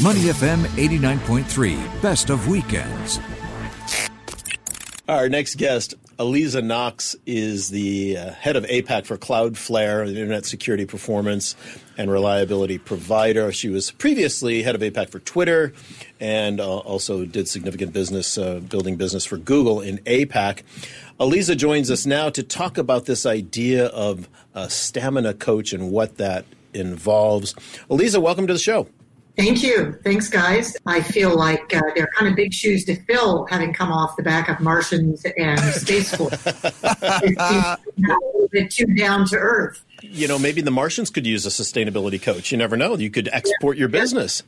Money 0.00 0.20
FM 0.20 0.62
89.3, 0.76 2.00
best 2.00 2.30
of 2.30 2.46
weekends. 2.46 3.18
Our 5.08 5.28
next 5.28 5.56
guest, 5.56 5.94
Aliza 6.20 6.62
Knox, 6.62 7.16
is 7.26 7.70
the 7.70 8.16
uh, 8.16 8.30
head 8.30 8.54
of 8.54 8.62
APAC 8.66 9.06
for 9.06 9.18
Cloudflare, 9.18 10.02
an 10.02 10.10
internet 10.10 10.46
security 10.46 10.86
performance 10.86 11.56
and 11.96 12.12
reliability 12.12 12.78
provider. 12.78 13.50
She 13.50 13.70
was 13.70 13.90
previously 13.90 14.62
head 14.62 14.76
of 14.76 14.82
APAC 14.82 15.10
for 15.10 15.18
Twitter 15.18 15.72
and 16.20 16.60
uh, 16.60 16.78
also 16.78 17.24
did 17.24 17.48
significant 17.48 17.92
business, 17.92 18.38
uh, 18.38 18.60
building 18.60 18.94
business 18.94 19.24
for 19.24 19.36
Google 19.36 19.80
in 19.80 19.98
APAC. 19.98 20.62
Aliza 21.18 21.56
joins 21.56 21.90
us 21.90 22.06
now 22.06 22.30
to 22.30 22.44
talk 22.44 22.78
about 22.78 23.06
this 23.06 23.26
idea 23.26 23.86
of 23.86 24.28
a 24.54 24.70
stamina 24.70 25.34
coach 25.34 25.72
and 25.72 25.90
what 25.90 26.18
that 26.18 26.44
involves. 26.72 27.54
Aliza, 27.90 28.22
welcome 28.22 28.46
to 28.46 28.52
the 28.52 28.60
show. 28.60 28.86
Thank 29.38 29.62
you. 29.62 29.96
Thanks, 30.02 30.28
guys. 30.28 30.76
I 30.84 31.00
feel 31.00 31.36
like 31.36 31.72
uh, 31.72 31.80
they're 31.94 32.10
kind 32.16 32.28
of 32.28 32.34
big 32.34 32.52
shoes 32.52 32.84
to 32.86 32.96
fill, 33.04 33.46
having 33.46 33.72
come 33.72 33.92
off 33.92 34.16
the 34.16 34.22
back 34.24 34.48
of 34.48 34.58
Martians 34.58 35.24
and 35.36 35.60
Space 35.74 36.12
Force. 36.12 36.44
a 36.44 37.78
little 38.02 38.48
bit 38.50 38.72
too 38.72 38.86
down 38.86 39.26
to 39.28 39.36
earth. 39.36 39.84
You 40.02 40.26
know, 40.26 40.40
maybe 40.40 40.60
the 40.60 40.72
Martians 40.72 41.08
could 41.08 41.24
use 41.24 41.46
a 41.46 41.50
sustainability 41.50 42.20
coach. 42.20 42.50
You 42.50 42.58
never 42.58 42.76
know. 42.76 42.96
You 42.96 43.10
could 43.10 43.28
export 43.32 43.76
yeah. 43.76 43.82
your 43.82 43.88
business. 43.88 44.42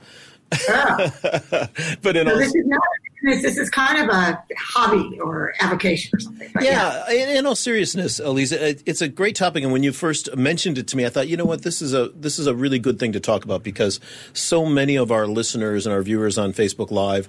Yeah. 0.68 1.10
but 2.02 2.16
in 2.16 2.26
so 2.26 2.32
all, 2.32 2.38
this 2.38 2.54
is 2.54 2.66
not 2.66 2.80
this, 3.22 3.42
this 3.42 3.58
is 3.58 3.70
kind 3.70 3.98
of 3.98 4.14
a 4.14 4.42
hobby 4.56 5.18
or 5.20 5.52
avocation 5.60 6.16
or 6.16 6.20
something. 6.20 6.50
But 6.52 6.64
yeah, 6.64 7.04
yeah. 7.08 7.24
In, 7.24 7.36
in, 7.38 7.46
all 7.46 7.54
seriousness, 7.54 8.18
Aliza, 8.18 8.82
it's 8.86 9.02
a 9.02 9.08
great 9.08 9.36
topic. 9.36 9.62
And 9.62 9.72
when 9.72 9.82
you 9.82 9.92
first 9.92 10.34
mentioned 10.36 10.78
it 10.78 10.88
to 10.88 10.96
me, 10.96 11.04
I 11.04 11.10
thought, 11.10 11.28
you 11.28 11.36
know 11.36 11.44
what, 11.44 11.62
this 11.62 11.82
is 11.82 11.94
a 11.94 12.08
this 12.10 12.38
is 12.38 12.46
a 12.46 12.54
really 12.54 12.78
good 12.78 12.98
thing 12.98 13.12
to 13.12 13.20
talk 13.20 13.44
about 13.44 13.62
because 13.62 14.00
so 14.32 14.66
many 14.66 14.96
of 14.96 15.10
our 15.10 15.26
listeners 15.26 15.86
and 15.86 15.94
our 15.94 16.02
viewers 16.02 16.38
on 16.38 16.52
Facebook 16.52 16.90
Live 16.90 17.28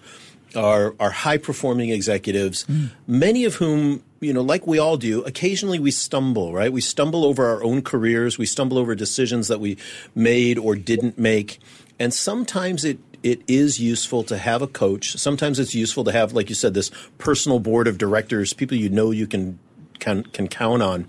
are 0.55 0.95
are 0.99 1.11
high 1.11 1.37
performing 1.37 1.89
executives, 1.89 2.65
mm. 2.65 2.91
many 3.07 3.45
of 3.45 3.55
whom 3.55 4.03
you 4.21 4.33
know, 4.33 4.41
like 4.41 4.67
we 4.67 4.77
all 4.77 4.97
do, 4.97 5.23
occasionally 5.23 5.79
we 5.79 5.89
stumble, 5.89 6.53
right? 6.53 6.71
We 6.71 6.79
stumble 6.79 7.25
over 7.25 7.47
our 7.47 7.63
own 7.63 7.81
careers. 7.81 8.37
We 8.37 8.45
stumble 8.45 8.77
over 8.77 8.93
decisions 8.93 9.47
that 9.47 9.59
we 9.59 9.77
made 10.13 10.59
or 10.59 10.75
didn't 10.75 11.17
make. 11.17 11.59
And 11.99 12.13
sometimes 12.13 12.85
it 12.85 12.99
it 13.23 13.41
is 13.47 13.79
useful 13.79 14.23
to 14.23 14.37
have 14.37 14.61
a 14.61 14.67
coach. 14.67 15.13
Sometimes 15.17 15.59
it's 15.59 15.75
useful 15.75 16.03
to 16.05 16.11
have, 16.11 16.33
like 16.33 16.49
you 16.49 16.55
said, 16.55 16.73
this 16.73 16.91
personal 17.17 17.59
board 17.59 17.87
of 17.87 17.97
directors, 17.97 18.53
people 18.53 18.77
you 18.77 18.89
know 18.89 19.11
you 19.11 19.27
can 19.27 19.59
can 19.99 20.23
can 20.23 20.47
count 20.47 20.81
on. 20.81 21.07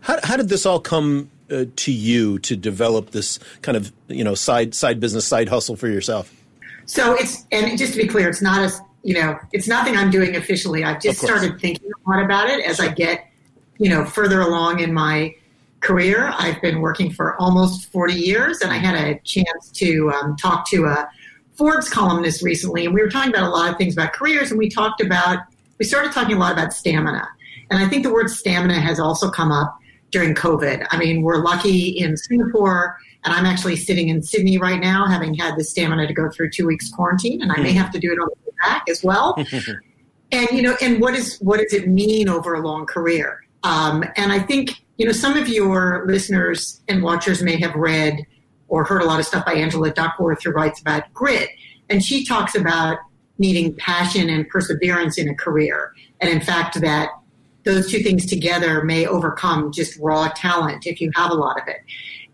How, 0.00 0.18
how 0.22 0.36
did 0.36 0.48
this 0.48 0.64
all 0.64 0.80
come 0.80 1.30
uh, 1.50 1.64
to 1.76 1.92
you 1.92 2.38
to 2.40 2.56
develop 2.56 3.10
this 3.10 3.38
kind 3.62 3.76
of 3.76 3.92
you 4.08 4.24
know 4.24 4.34
side 4.34 4.74
side 4.74 5.00
business 5.00 5.26
side 5.26 5.48
hustle 5.48 5.76
for 5.76 5.88
yourself? 5.88 6.32
So 6.86 7.14
it's 7.14 7.44
and 7.52 7.76
just 7.76 7.94
to 7.94 7.98
be 7.98 8.08
clear, 8.08 8.28
it's 8.28 8.42
not 8.42 8.62
as 8.62 8.80
you 9.02 9.14
know, 9.14 9.38
it's 9.52 9.68
nothing 9.68 9.96
I'm 9.96 10.10
doing 10.10 10.36
officially. 10.36 10.84
I've 10.84 11.00
just 11.00 11.20
started 11.20 11.60
thinking 11.60 11.90
a 11.90 12.10
lot 12.10 12.22
about 12.22 12.48
it 12.48 12.64
as 12.64 12.80
I 12.80 12.88
get 12.88 13.26
you 13.78 13.88
know 13.88 14.04
further 14.04 14.40
along 14.40 14.80
in 14.80 14.92
my 14.92 15.34
career. 15.80 16.32
I've 16.36 16.60
been 16.60 16.80
working 16.80 17.12
for 17.12 17.36
almost 17.40 17.90
40 17.90 18.14
years, 18.14 18.60
and 18.60 18.72
I 18.72 18.76
had 18.76 18.94
a 18.94 19.18
chance 19.20 19.70
to 19.74 20.10
um, 20.12 20.36
talk 20.36 20.68
to 20.70 20.86
a 20.86 21.08
Forbes 21.58 21.90
columnist 21.90 22.40
recently, 22.40 22.86
and 22.86 22.94
we 22.94 23.02
were 23.02 23.10
talking 23.10 23.30
about 23.30 23.42
a 23.42 23.50
lot 23.50 23.68
of 23.68 23.76
things 23.76 23.94
about 23.94 24.12
careers, 24.12 24.50
and 24.50 24.58
we 24.58 24.70
talked 24.70 25.02
about, 25.02 25.40
we 25.78 25.84
started 25.84 26.12
talking 26.12 26.36
a 26.36 26.38
lot 26.38 26.52
about 26.52 26.72
stamina. 26.72 27.28
And 27.68 27.82
I 27.82 27.88
think 27.88 28.04
the 28.04 28.12
word 28.12 28.30
stamina 28.30 28.80
has 28.80 29.00
also 29.00 29.28
come 29.28 29.50
up 29.50 29.76
during 30.12 30.34
COVID. 30.34 30.86
I 30.90 30.96
mean, 30.96 31.22
we're 31.22 31.42
lucky 31.42 31.88
in 31.88 32.16
Singapore, 32.16 32.96
and 33.24 33.34
I'm 33.34 33.44
actually 33.44 33.74
sitting 33.74 34.08
in 34.08 34.22
Sydney 34.22 34.56
right 34.56 34.80
now, 34.80 35.08
having 35.08 35.34
had 35.34 35.56
the 35.58 35.64
stamina 35.64 36.06
to 36.06 36.14
go 36.14 36.30
through 36.30 36.50
two 36.50 36.64
weeks 36.64 36.90
quarantine, 36.90 37.42
and 37.42 37.50
I 37.50 37.60
may 37.60 37.72
hmm. 37.72 37.78
have 37.78 37.90
to 37.90 37.98
do 37.98 38.12
it 38.12 38.20
on 38.20 38.28
the 38.28 38.34
way 38.46 38.54
back 38.62 38.88
as 38.88 39.02
well. 39.02 39.36
and 40.32 40.48
you 40.52 40.62
know, 40.62 40.76
and 40.80 41.00
what 41.00 41.14
is 41.14 41.38
what 41.38 41.58
does 41.58 41.72
it 41.72 41.88
mean 41.88 42.28
over 42.28 42.54
a 42.54 42.60
long 42.60 42.86
career? 42.86 43.44
Um, 43.64 44.04
and 44.16 44.32
I 44.32 44.38
think 44.38 44.70
you 44.96 45.06
know 45.06 45.12
some 45.12 45.36
of 45.36 45.48
your 45.48 46.04
listeners 46.06 46.80
and 46.86 47.02
watchers 47.02 47.42
may 47.42 47.60
have 47.60 47.74
read 47.74 48.24
or 48.68 48.84
heard 48.84 49.02
a 49.02 49.04
lot 49.04 49.18
of 49.18 49.26
stuff 49.26 49.44
by 49.44 49.54
Angela 49.54 49.90
Duckworth 49.90 50.42
who 50.42 50.50
writes 50.50 50.80
about 50.80 51.12
grit. 51.12 51.50
And 51.88 52.02
she 52.02 52.24
talks 52.24 52.54
about 52.54 52.98
needing 53.38 53.74
passion 53.74 54.28
and 54.28 54.48
perseverance 54.48 55.18
in 55.18 55.28
a 55.28 55.34
career. 55.34 55.94
And 56.20 56.30
in 56.30 56.40
fact, 56.40 56.80
that 56.80 57.10
those 57.64 57.90
two 57.90 58.00
things 58.00 58.26
together 58.26 58.82
may 58.82 59.06
overcome 59.06 59.72
just 59.72 59.98
raw 59.98 60.28
talent 60.34 60.86
if 60.86 61.00
you 61.00 61.10
have 61.14 61.30
a 61.30 61.34
lot 61.34 61.60
of 61.60 61.68
it. 61.68 61.78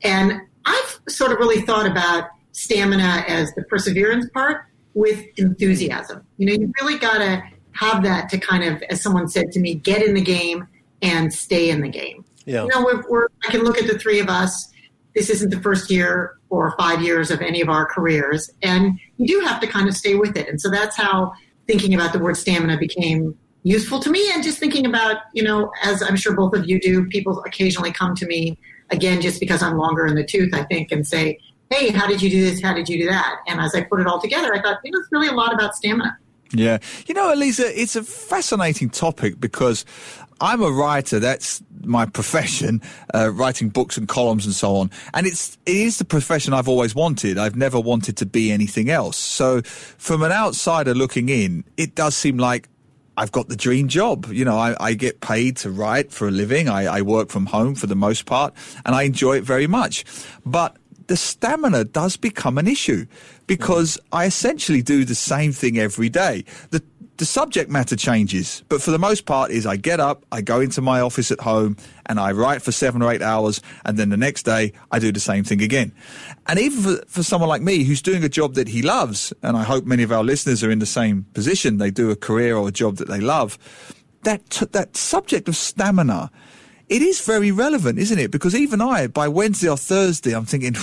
And 0.03 0.41
I've 0.65 1.01
sort 1.09 1.33
of 1.33 1.39
really 1.39 1.61
thought 1.63 1.87
about 1.87 2.29
stamina 2.53 3.25
as 3.29 3.53
the 3.55 3.63
perseverance 3.65 4.29
part 4.31 4.65
with 4.95 5.25
enthusiasm. 5.37 6.25
You 6.39 6.47
know, 6.47 6.53
you 6.53 6.73
really 6.81 6.99
got 6.99 7.19
to 7.19 7.43
have 7.73 8.03
that 8.05 8.29
to 8.31 8.39
kind 8.39 8.65
of, 8.65 8.83
as 8.85 9.03
someone 9.03 9.29
said 9.29 9.51
to 9.53 9.61
me, 9.61 9.75
get 9.75 10.03
in 10.03 10.15
the 10.15 10.23
game 10.23 10.67
and 11.03 11.33
stay 11.33 11.71
in 11.71 11.81
the 11.81 11.89
game. 11.89 12.25
Yeah. 12.47 12.63
You 12.63 12.69
know, 12.69 12.85
we're, 12.85 13.03
we're, 13.09 13.29
I 13.47 13.51
can 13.51 13.63
look 13.63 13.79
at 13.79 13.89
the 13.89 13.99
three 13.99 14.21
of 14.21 14.29
us 14.29 14.71
this 15.15 15.31
isn't 15.31 15.51
the 15.51 15.61
first 15.61 15.91
year 15.91 16.37
or 16.51 16.75
five 16.77 17.03
years 17.03 17.31
of 17.31 17.41
any 17.41 17.61
of 17.61 17.69
our 17.69 17.87
careers. 17.87 18.51
And 18.63 18.99
you 19.17 19.27
do 19.27 19.47
have 19.47 19.61
to 19.61 19.67
kind 19.67 19.89
of 19.89 19.97
stay 19.97 20.15
with 20.15 20.37
it. 20.37 20.49
And 20.49 20.61
so 20.61 20.71
that's 20.71 20.97
how 20.97 21.33
thinking 21.67 21.95
about 21.95 22.13
the 22.13 22.19
word 22.19 22.37
stamina 22.37 22.79
became 22.79 23.37
useful 23.63 24.01
to 24.01 24.11
me. 24.11 24.31
And 24.33 24.43
just 24.43 24.59
thinking 24.59 24.87
about, 24.87 25.19
you 25.33 25.43
know, 25.43 25.73
as 25.83 26.03
I'm 26.03 26.17
sure 26.17 26.35
both 26.35 26.55
of 26.55 26.69
you 26.69 26.81
do, 26.81 27.07
people 27.07 27.43
occasionally 27.45 27.93
come 27.93 28.15
to 28.17 28.27
me 28.27 28.59
again 28.91 29.21
just 29.21 29.41
because 29.41 29.63
I'm 29.63 29.79
longer 29.79 30.07
in 30.07 30.15
the 30.15 30.25
tooth, 30.25 30.53
I 30.53 30.65
think, 30.65 30.93
and 30.93 31.07
say, 31.07 31.39
hey, 31.71 31.91
how 31.91 32.07
did 32.07 32.21
you 32.21 32.31
do 32.31 32.43
this? 32.43 32.63
How 32.63 32.75
did 32.75 32.89
you 32.89 32.99
do 32.99 33.09
that? 33.09 33.37
And 33.47 33.61
as 33.61 33.75
I 33.75 33.83
put 33.83 34.01
it 34.01 34.07
all 34.07 34.21
together, 34.21 34.55
I 34.55 34.61
thought, 34.61 34.79
you 34.85 34.91
know, 34.91 34.99
it's 34.99 35.09
really 35.11 35.29
a 35.29 35.33
lot 35.33 35.55
about 35.55 35.75
stamina. 35.75 36.19
Yeah. 36.53 36.79
You 37.07 37.15
know, 37.15 37.35
Aliza, 37.35 37.65
it's 37.75 37.97
a 37.97 38.05
fascinating 38.05 38.91
topic 38.91 39.41
because 39.41 39.85
I'm 40.41 40.63
a 40.63 40.71
writer. 40.71 41.19
That's 41.19 41.63
my 41.83 42.07
profession, 42.07 42.81
uh, 43.15 43.31
writing 43.31 43.69
books 43.69 43.97
and 43.97 44.09
columns 44.09 44.47
and 44.47 44.55
so 44.55 44.77
on. 44.77 44.91
And 45.13 45.27
it's, 45.27 45.59
it 45.67 45.77
is 45.77 45.99
the 45.99 46.05
profession 46.05 46.53
I've 46.53 46.69
always 46.69 46.95
wanted. 46.95 47.39
I've 47.39 47.57
never 47.57 47.79
wanted 47.79 48.17
to 48.19 48.27
be 48.27 48.51
anything 48.51 48.91
else. 48.91 49.17
So 49.17 49.63
from 49.63 50.23
an 50.23 50.33
outsider 50.33 50.95
looking 50.95 51.29
in, 51.29 51.65
it 51.77 51.95
does 51.95 52.17
seem 52.17 52.39
like 52.39 52.69
I've 53.17 53.33
got 53.33 53.49
the 53.49 53.57
dream 53.57 53.89
job. 53.89 54.27
You 54.33 54.45
know, 54.45 54.57
I, 54.57 54.75
I 54.81 54.95
get 54.95 55.21
paid 55.21 55.57
to 55.59 55.71
write 55.71 56.11
for 56.11 56.29
a 56.29 56.31
living. 56.31 56.69
I, 56.69 56.99
I 56.99 57.03
work 57.03 57.31
from 57.31 57.47
home 57.47 57.75
for 57.75 57.87
the 57.87 57.97
most 57.97 58.27
part 58.27 58.55
and 58.85 58.95
I 58.95 59.03
enjoy 59.03 59.37
it 59.37 59.45
very 59.45 59.67
much. 59.67 60.05
But 60.45 60.77
the 61.07 61.17
stamina 61.17 61.85
does 61.85 62.17
become 62.17 62.59
an 62.59 62.67
issue 62.67 63.07
because 63.47 63.99
I 64.13 64.25
essentially 64.25 64.83
do 64.83 65.05
the 65.05 65.15
same 65.15 65.53
thing 65.53 65.79
every 65.79 66.09
day. 66.09 66.45
The 66.71 66.83
the 67.17 67.25
subject 67.25 67.71
matter 67.71 67.95
changes, 67.97 68.65
but 68.69 68.83
for 68.83 68.91
the 68.91 68.99
most 68.99 69.25
part 69.25 69.51
is 69.51 69.67
I 69.67 69.77
get 69.77 70.01
up, 70.01 70.25
I 70.33 70.41
go 70.41 70.61
into 70.61 70.81
my 70.81 71.01
office 71.01 71.31
at 71.31 71.41
home 71.41 71.77
and 72.07 72.19
I 72.19 72.33
write 72.33 72.63
for 72.63 72.73
seven 72.73 73.03
or 73.03 73.13
eight 73.13 73.23
hours 73.23 73.61
and 73.85 73.97
then 73.97 74.09
the 74.09 74.17
next 74.17 74.43
day 74.43 74.73
I 74.91 74.99
do 74.99 75.13
the 75.13 75.21
same 75.21 75.45
thing 75.45 75.63
again. 75.63 75.93
And 76.47 76.59
even 76.59 76.83
for, 76.83 77.07
for 77.07 77.23
someone 77.23 77.49
like 77.49 77.63
me 77.63 77.85
who's 77.85 78.03
doing 78.03 78.25
a 78.25 78.29
job 78.29 78.55
that 78.55 78.69
he 78.69 78.83
loves, 78.83 79.33
and 79.43 79.57
I 79.57 79.63
hope 79.63 79.85
many 79.85 80.03
of 80.03 80.11
our 80.11 80.25
listeners 80.25 80.65
are 80.65 80.71
in 80.71 80.81
the 80.81 80.87
same 80.87 81.27
position, 81.35 81.79
they 81.79 81.91
do 81.91 82.11
a 82.11 82.17
career 82.17 82.57
or 82.57 82.69
a 82.69 82.73
job 82.73 82.97
that 82.97 83.09
they 83.09 83.21
love, 83.21 83.59
that, 84.25 84.49
that 84.73 84.97
subject 84.97 85.49
of 85.49 85.57
stamina, 85.57 86.31
it 86.89 87.01
is 87.01 87.25
very 87.25 87.51
relevant, 87.51 87.99
isn't 87.99 88.19
it? 88.19 88.31
Because 88.31 88.55
even 88.55 88.81
I, 88.81 89.07
by 89.07 89.29
Wednesday 89.29 89.69
or 89.69 89.77
Thursday, 89.77 90.35
I'm 90.35 90.45
thinking, 90.45 90.75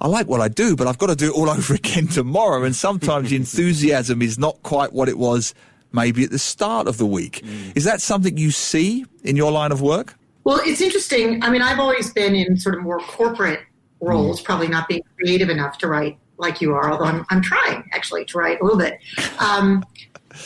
I 0.00 0.08
like 0.08 0.28
what 0.28 0.40
I 0.40 0.48
do, 0.48 0.76
but 0.76 0.86
I've 0.86 0.98
got 0.98 1.08
to 1.08 1.16
do 1.16 1.28
it 1.28 1.34
all 1.34 1.50
over 1.58 1.74
again 1.74 2.06
tomorrow. 2.06 2.64
And 2.64 2.74
sometimes 2.74 3.30
the 3.30 3.36
enthusiasm 3.36 4.22
is 4.22 4.38
not 4.38 4.62
quite 4.62 4.92
what 4.92 5.08
it 5.08 5.18
was 5.18 5.54
maybe 5.92 6.24
at 6.24 6.30
the 6.30 6.38
start 6.38 6.86
of 6.86 6.98
the 6.98 7.06
week. 7.06 7.40
Mm. 7.44 7.76
Is 7.76 7.84
that 7.84 8.00
something 8.00 8.36
you 8.36 8.50
see 8.50 9.06
in 9.24 9.36
your 9.36 9.50
line 9.50 9.72
of 9.72 9.80
work? 9.80 10.16
Well, 10.44 10.60
it's 10.62 10.80
interesting. 10.80 11.42
I 11.42 11.50
mean, 11.50 11.62
I've 11.62 11.78
always 11.78 12.12
been 12.12 12.34
in 12.34 12.56
sort 12.56 12.74
of 12.74 12.82
more 12.82 13.00
corporate 13.00 13.60
roles, 14.00 14.40
mm. 14.40 14.44
probably 14.44 14.68
not 14.68 14.88
being 14.88 15.02
creative 15.16 15.48
enough 15.48 15.78
to 15.78 15.88
write 15.88 16.18
like 16.38 16.60
you 16.60 16.72
are, 16.72 16.90
although 16.90 17.04
I'm, 17.04 17.26
I'm 17.30 17.42
trying 17.42 17.84
actually 17.92 18.24
to 18.26 18.38
write 18.38 18.60
a 18.60 18.64
little 18.64 18.78
bit. 18.78 18.98
Um, 19.40 19.84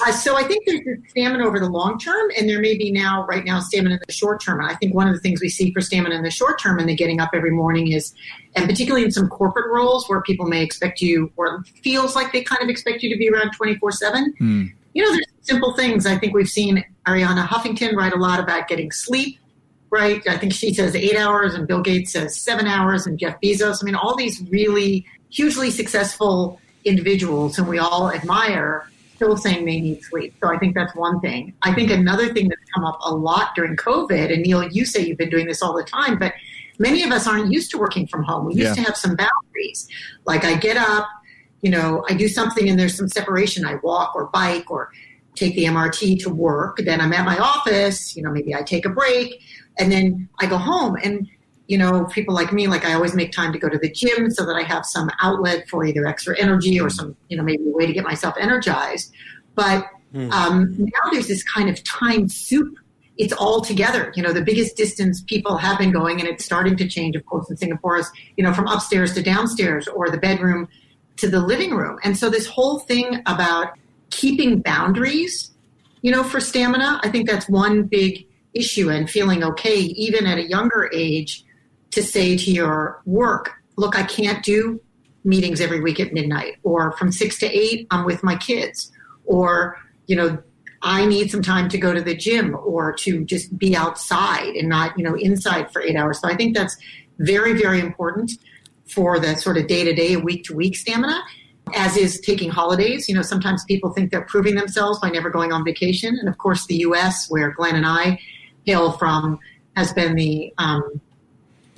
uh, 0.00 0.12
so 0.12 0.36
I 0.36 0.44
think 0.44 0.64
there's 0.66 0.80
stamina 1.08 1.46
over 1.46 1.60
the 1.60 1.68
long 1.68 1.98
term, 1.98 2.30
and 2.38 2.48
there 2.48 2.60
may 2.60 2.76
be 2.76 2.90
now, 2.90 3.26
right 3.26 3.44
now, 3.44 3.60
stamina 3.60 3.96
in 3.96 4.00
the 4.06 4.12
short 4.12 4.42
term. 4.42 4.60
And 4.60 4.68
I 4.68 4.74
think 4.74 4.94
one 4.94 5.08
of 5.08 5.14
the 5.14 5.20
things 5.20 5.40
we 5.40 5.48
see 5.48 5.72
for 5.72 5.80
stamina 5.80 6.14
in 6.14 6.22
the 6.22 6.30
short 6.30 6.60
term 6.60 6.78
and 6.78 6.88
the 6.88 6.94
getting 6.94 7.20
up 7.20 7.30
every 7.34 7.50
morning 7.50 7.92
is, 7.92 8.14
and 8.56 8.68
particularly 8.68 9.04
in 9.04 9.10
some 9.10 9.28
corporate 9.28 9.70
roles 9.70 10.08
where 10.08 10.20
people 10.22 10.46
may 10.46 10.62
expect 10.62 11.00
you, 11.00 11.32
or 11.36 11.62
feels 11.82 12.16
like 12.16 12.32
they 12.32 12.42
kind 12.42 12.62
of 12.62 12.68
expect 12.68 13.02
you 13.02 13.10
to 13.10 13.18
be 13.18 13.28
around 13.28 13.52
24 13.52 13.92
7. 13.92 14.34
Mm. 14.40 14.72
You 14.94 15.02
know, 15.02 15.12
there's 15.12 15.26
simple 15.42 15.74
things. 15.74 16.06
I 16.06 16.16
think 16.16 16.34
we've 16.34 16.48
seen 16.48 16.84
Arianna 17.06 17.46
Huffington 17.46 17.94
write 17.94 18.12
a 18.12 18.18
lot 18.18 18.40
about 18.40 18.68
getting 18.68 18.90
sleep, 18.92 19.38
right? 19.90 20.26
I 20.26 20.36
think 20.36 20.52
she 20.52 20.74
says 20.74 20.94
eight 20.94 21.16
hours, 21.16 21.54
and 21.54 21.66
Bill 21.66 21.82
Gates 21.82 22.12
says 22.12 22.40
seven 22.40 22.66
hours, 22.66 23.06
and 23.06 23.18
Jeff 23.18 23.40
Bezos. 23.40 23.82
I 23.82 23.84
mean, 23.84 23.94
all 23.94 24.16
these 24.16 24.42
really 24.50 25.06
hugely 25.30 25.70
successful 25.70 26.60
individuals 26.84 27.56
whom 27.56 27.68
we 27.68 27.78
all 27.78 28.10
admire 28.10 28.86
still 29.22 29.36
saying 29.36 29.64
they 29.64 29.80
need 29.80 30.02
sleep. 30.02 30.34
So 30.42 30.52
I 30.52 30.58
think 30.58 30.74
that's 30.74 30.94
one 30.96 31.20
thing. 31.20 31.54
I 31.62 31.72
think 31.72 31.90
another 31.90 32.32
thing 32.32 32.48
that's 32.48 32.60
come 32.74 32.84
up 32.84 32.98
a 33.04 33.14
lot 33.14 33.54
during 33.54 33.76
COVID, 33.76 34.32
and 34.32 34.42
Neil, 34.42 34.64
you 34.64 34.84
say 34.84 35.06
you've 35.06 35.18
been 35.18 35.30
doing 35.30 35.46
this 35.46 35.62
all 35.62 35.74
the 35.76 35.84
time, 35.84 36.18
but 36.18 36.32
many 36.78 37.04
of 37.04 37.12
us 37.12 37.28
aren't 37.28 37.52
used 37.52 37.70
to 37.70 37.78
working 37.78 38.06
from 38.08 38.24
home. 38.24 38.46
We 38.46 38.54
used 38.54 38.76
yeah. 38.76 38.82
to 38.82 38.82
have 38.82 38.96
some 38.96 39.14
boundaries. 39.14 39.88
Like 40.26 40.44
I 40.44 40.56
get 40.56 40.76
up, 40.76 41.08
you 41.60 41.70
know, 41.70 42.04
I 42.10 42.14
do 42.14 42.26
something 42.26 42.68
and 42.68 42.76
there's 42.78 42.96
some 42.96 43.08
separation. 43.08 43.64
I 43.64 43.76
walk 43.76 44.16
or 44.16 44.26
bike 44.26 44.68
or 44.70 44.90
take 45.36 45.54
the 45.54 45.64
MRT 45.64 46.20
to 46.24 46.30
work. 46.30 46.78
Then 46.78 47.00
I'm 47.00 47.12
at 47.12 47.24
my 47.24 47.38
office, 47.38 48.16
you 48.16 48.24
know, 48.24 48.32
maybe 48.32 48.54
I 48.56 48.62
take 48.62 48.84
a 48.84 48.90
break 48.90 49.40
and 49.78 49.92
then 49.92 50.28
I 50.40 50.46
go 50.46 50.58
home. 50.58 50.96
And, 51.02 51.28
you 51.72 51.78
know, 51.78 52.04
people 52.04 52.34
like 52.34 52.52
me, 52.52 52.68
like 52.68 52.84
I 52.84 52.92
always 52.92 53.14
make 53.14 53.32
time 53.32 53.50
to 53.54 53.58
go 53.58 53.66
to 53.70 53.78
the 53.78 53.90
gym 53.90 54.30
so 54.30 54.44
that 54.44 54.54
I 54.54 54.62
have 54.62 54.84
some 54.84 55.10
outlet 55.22 55.66
for 55.70 55.86
either 55.86 56.06
extra 56.06 56.38
energy 56.38 56.78
or 56.78 56.90
some, 56.90 57.16
you 57.30 57.36
know, 57.38 57.42
maybe 57.42 57.62
a 57.66 57.72
way 57.72 57.86
to 57.86 57.94
get 57.94 58.04
myself 58.04 58.34
energized. 58.38 59.10
But 59.54 59.86
hmm. 60.12 60.30
um, 60.32 60.76
now 60.78 61.10
there's 61.10 61.28
this 61.28 61.42
kind 61.42 61.70
of 61.70 61.82
time 61.84 62.28
soup. 62.28 62.76
It's 63.16 63.32
all 63.32 63.62
together. 63.62 64.12
You 64.14 64.22
know, 64.22 64.34
the 64.34 64.42
biggest 64.42 64.76
distance 64.76 65.22
people 65.22 65.56
have 65.56 65.78
been 65.78 65.92
going, 65.92 66.20
and 66.20 66.28
it's 66.28 66.44
starting 66.44 66.76
to 66.76 66.86
change, 66.86 67.16
of 67.16 67.24
course, 67.24 67.48
in 67.48 67.56
Singapore 67.56 67.96
is, 67.96 68.10
you 68.36 68.44
know, 68.44 68.52
from 68.52 68.66
upstairs 68.66 69.14
to 69.14 69.22
downstairs 69.22 69.88
or 69.88 70.10
the 70.10 70.18
bedroom 70.18 70.68
to 71.16 71.28
the 71.30 71.40
living 71.40 71.74
room. 71.74 71.98
And 72.04 72.18
so 72.18 72.28
this 72.28 72.46
whole 72.46 72.80
thing 72.80 73.22
about 73.24 73.78
keeping 74.10 74.60
boundaries, 74.60 75.52
you 76.02 76.12
know, 76.12 76.22
for 76.22 76.38
stamina, 76.38 77.00
I 77.02 77.08
think 77.08 77.30
that's 77.30 77.48
one 77.48 77.84
big 77.84 78.26
issue 78.52 78.90
and 78.90 79.08
feeling 79.08 79.42
okay, 79.42 79.76
even 79.76 80.26
at 80.26 80.36
a 80.36 80.46
younger 80.46 80.90
age, 80.92 81.46
to 81.92 82.02
say 82.02 82.36
to 82.36 82.50
your 82.50 83.00
work, 83.06 83.52
look, 83.76 83.96
I 83.96 84.02
can't 84.02 84.44
do 84.44 84.80
meetings 85.24 85.60
every 85.60 85.80
week 85.80 86.00
at 86.00 86.12
midnight, 86.12 86.54
or 86.64 86.92
from 86.92 87.12
six 87.12 87.38
to 87.38 87.46
eight, 87.46 87.86
I'm 87.90 88.04
with 88.04 88.22
my 88.24 88.36
kids, 88.36 88.90
or, 89.24 89.78
you 90.06 90.16
know, 90.16 90.38
I 90.82 91.06
need 91.06 91.30
some 91.30 91.42
time 91.42 91.68
to 91.68 91.78
go 91.78 91.94
to 91.94 92.02
the 92.02 92.16
gym 92.16 92.56
or 92.56 92.92
to 92.92 93.24
just 93.24 93.56
be 93.56 93.76
outside 93.76 94.56
and 94.56 94.68
not, 94.68 94.98
you 94.98 95.04
know, 95.04 95.14
inside 95.14 95.72
for 95.72 95.80
eight 95.80 95.94
hours. 95.94 96.20
So 96.20 96.28
I 96.28 96.34
think 96.34 96.56
that's 96.56 96.76
very, 97.18 97.52
very 97.52 97.78
important 97.78 98.32
for 98.86 99.20
the 99.20 99.36
sort 99.36 99.56
of 99.56 99.68
day 99.68 99.84
to 99.84 99.94
day, 99.94 100.16
week 100.16 100.44
to 100.44 100.56
week 100.56 100.76
stamina, 100.76 101.22
as 101.74 101.96
is 101.96 102.20
taking 102.20 102.50
holidays. 102.50 103.08
You 103.08 103.14
know, 103.14 103.22
sometimes 103.22 103.64
people 103.64 103.92
think 103.92 104.10
they're 104.10 104.22
proving 104.22 104.56
themselves 104.56 104.98
by 104.98 105.10
never 105.10 105.30
going 105.30 105.52
on 105.52 105.64
vacation. 105.64 106.18
And 106.18 106.28
of 106.28 106.38
course, 106.38 106.66
the 106.66 106.78
US, 106.78 107.30
where 107.30 107.52
Glenn 107.52 107.76
and 107.76 107.86
I 107.86 108.18
hail 108.66 108.92
from, 108.92 109.38
has 109.76 109.92
been 109.92 110.16
the 110.16 110.52
um, 110.58 111.00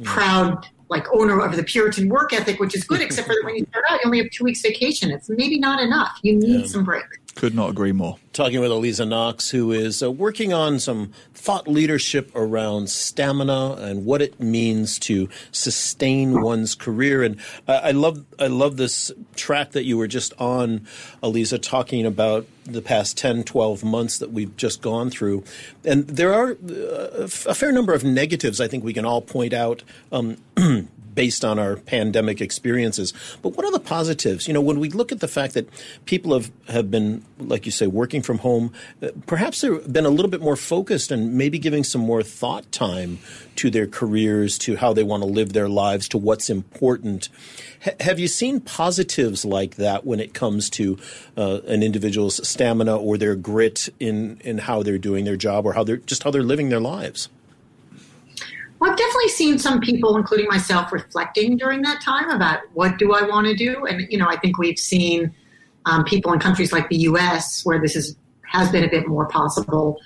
proud 0.04 0.66
like 0.90 1.06
owner 1.12 1.40
of 1.40 1.56
the 1.56 1.64
Puritan 1.64 2.08
work 2.08 2.32
ethic, 2.32 2.60
which 2.60 2.74
is 2.76 2.84
good, 2.84 3.00
except 3.00 3.26
for 3.26 3.34
when 3.44 3.56
you 3.56 3.66
start 3.70 3.84
out, 3.88 3.94
you 3.96 4.02
only 4.06 4.18
have 4.18 4.30
two 4.30 4.44
weeks 4.44 4.60
vacation. 4.60 5.10
It's 5.10 5.28
maybe 5.28 5.58
not 5.58 5.80
enough. 5.80 6.18
You 6.22 6.36
need 6.36 6.60
yeah. 6.60 6.66
some 6.66 6.84
break. 6.84 7.04
Could 7.34 7.54
not 7.54 7.70
agree 7.70 7.92
more. 7.92 8.18
Talking 8.32 8.60
with 8.60 8.70
Aliza 8.70 9.08
Knox, 9.08 9.50
who 9.50 9.72
is 9.72 10.02
uh, 10.02 10.10
working 10.10 10.52
on 10.52 10.78
some 10.78 11.12
thought 11.34 11.66
leadership 11.66 12.30
around 12.34 12.88
stamina 12.90 13.72
and 13.72 14.04
what 14.04 14.22
it 14.22 14.38
means 14.38 14.98
to 15.00 15.28
sustain 15.50 16.40
one's 16.40 16.76
career. 16.76 17.24
And 17.24 17.40
uh, 17.66 17.80
I 17.82 17.90
love, 17.90 18.24
I 18.38 18.46
love 18.46 18.76
this 18.76 19.10
track 19.34 19.72
that 19.72 19.84
you 19.84 19.98
were 19.98 20.06
just 20.06 20.32
on, 20.38 20.86
Aliza, 21.22 21.60
talking 21.60 22.06
about 22.06 22.46
the 22.64 22.80
past 22.80 23.18
10, 23.18 23.44
12 23.44 23.84
months 23.84 24.18
that 24.18 24.30
we've 24.30 24.56
just 24.56 24.80
gone 24.80 25.10
through. 25.10 25.42
And 25.84 26.06
there 26.06 26.32
are 26.32 26.52
uh, 26.52 27.28
a 27.46 27.54
fair 27.54 27.72
number 27.72 27.92
of 27.94 28.04
negatives 28.04 28.60
I 28.60 28.68
think 28.68 28.84
we 28.84 28.94
can 28.94 29.04
all 29.04 29.20
point 29.20 29.52
out 29.52 29.82
um, 30.12 30.36
based 31.14 31.44
on 31.44 31.58
our 31.58 31.76
pandemic 31.76 32.40
experiences. 32.40 33.12
But 33.42 33.56
what 33.56 33.64
are 33.64 33.72
the 33.72 33.80
positives? 33.80 34.48
You 34.48 34.54
know, 34.54 34.60
when 34.60 34.80
we 34.80 34.90
look 34.90 35.12
at 35.12 35.20
the 35.20 35.28
fact 35.28 35.54
that 35.54 35.68
people 36.06 36.32
have, 36.32 36.50
have 36.68 36.90
been, 36.90 37.24
like 37.38 37.66
you 37.66 37.72
say, 37.72 37.86
working 37.86 38.22
from 38.22 38.38
home, 38.38 38.72
uh, 39.02 39.08
perhaps 39.26 39.60
they've 39.60 39.92
been 39.92 40.06
a 40.06 40.10
little 40.10 40.30
bit 40.30 40.40
more 40.40 40.56
focused 40.56 41.10
and 41.10 41.34
maybe 41.34 41.58
giving 41.58 41.84
some 41.84 42.00
more 42.00 42.22
thought 42.22 42.70
time 42.72 43.18
to 43.56 43.70
their 43.70 43.86
careers, 43.86 44.58
to 44.58 44.76
how 44.76 44.92
they 44.92 45.02
want 45.02 45.22
to 45.22 45.28
live 45.28 45.52
their 45.52 45.68
lives, 45.68 46.08
to 46.08 46.18
what's 46.18 46.50
important. 46.50 47.28
H- 47.86 47.94
have 48.00 48.18
you 48.18 48.28
seen 48.28 48.60
positives 48.60 49.44
like 49.44 49.76
that 49.76 50.04
when 50.04 50.20
it 50.20 50.34
comes 50.34 50.68
to 50.70 50.98
uh, 51.36 51.60
an 51.66 51.82
individual's 51.82 52.46
stamina 52.46 52.96
or 52.96 53.16
their 53.16 53.36
grit 53.36 53.88
in, 54.00 54.40
in 54.44 54.58
how 54.58 54.82
they're 54.82 54.98
doing 54.98 55.24
their 55.24 55.36
job 55.36 55.66
or 55.66 55.74
how 55.74 55.84
they're 55.84 55.98
just 55.98 56.22
how 56.24 56.30
they're 56.30 56.42
living 56.42 56.68
their 56.68 56.80
lives? 56.80 57.28
Well, 58.84 58.92
I've 58.92 58.98
definitely 58.98 59.30
seen 59.30 59.58
some 59.58 59.80
people, 59.80 60.14
including 60.18 60.46
myself, 60.46 60.92
reflecting 60.92 61.56
during 61.56 61.80
that 61.80 62.02
time 62.02 62.28
about 62.28 62.60
what 62.74 62.98
do 62.98 63.14
I 63.14 63.22
want 63.22 63.46
to 63.46 63.54
do. 63.54 63.86
And, 63.86 64.06
you 64.10 64.18
know, 64.18 64.28
I 64.28 64.36
think 64.36 64.58
we've 64.58 64.78
seen 64.78 65.32
um, 65.86 66.04
people 66.04 66.34
in 66.34 66.38
countries 66.38 66.70
like 66.70 66.90
the 66.90 66.98
U.S. 66.98 67.64
where 67.64 67.80
this 67.80 67.96
is, 67.96 68.14
has 68.42 68.70
been 68.70 68.84
a 68.84 68.90
bit 68.90 69.08
more 69.08 69.24
possible, 69.26 70.02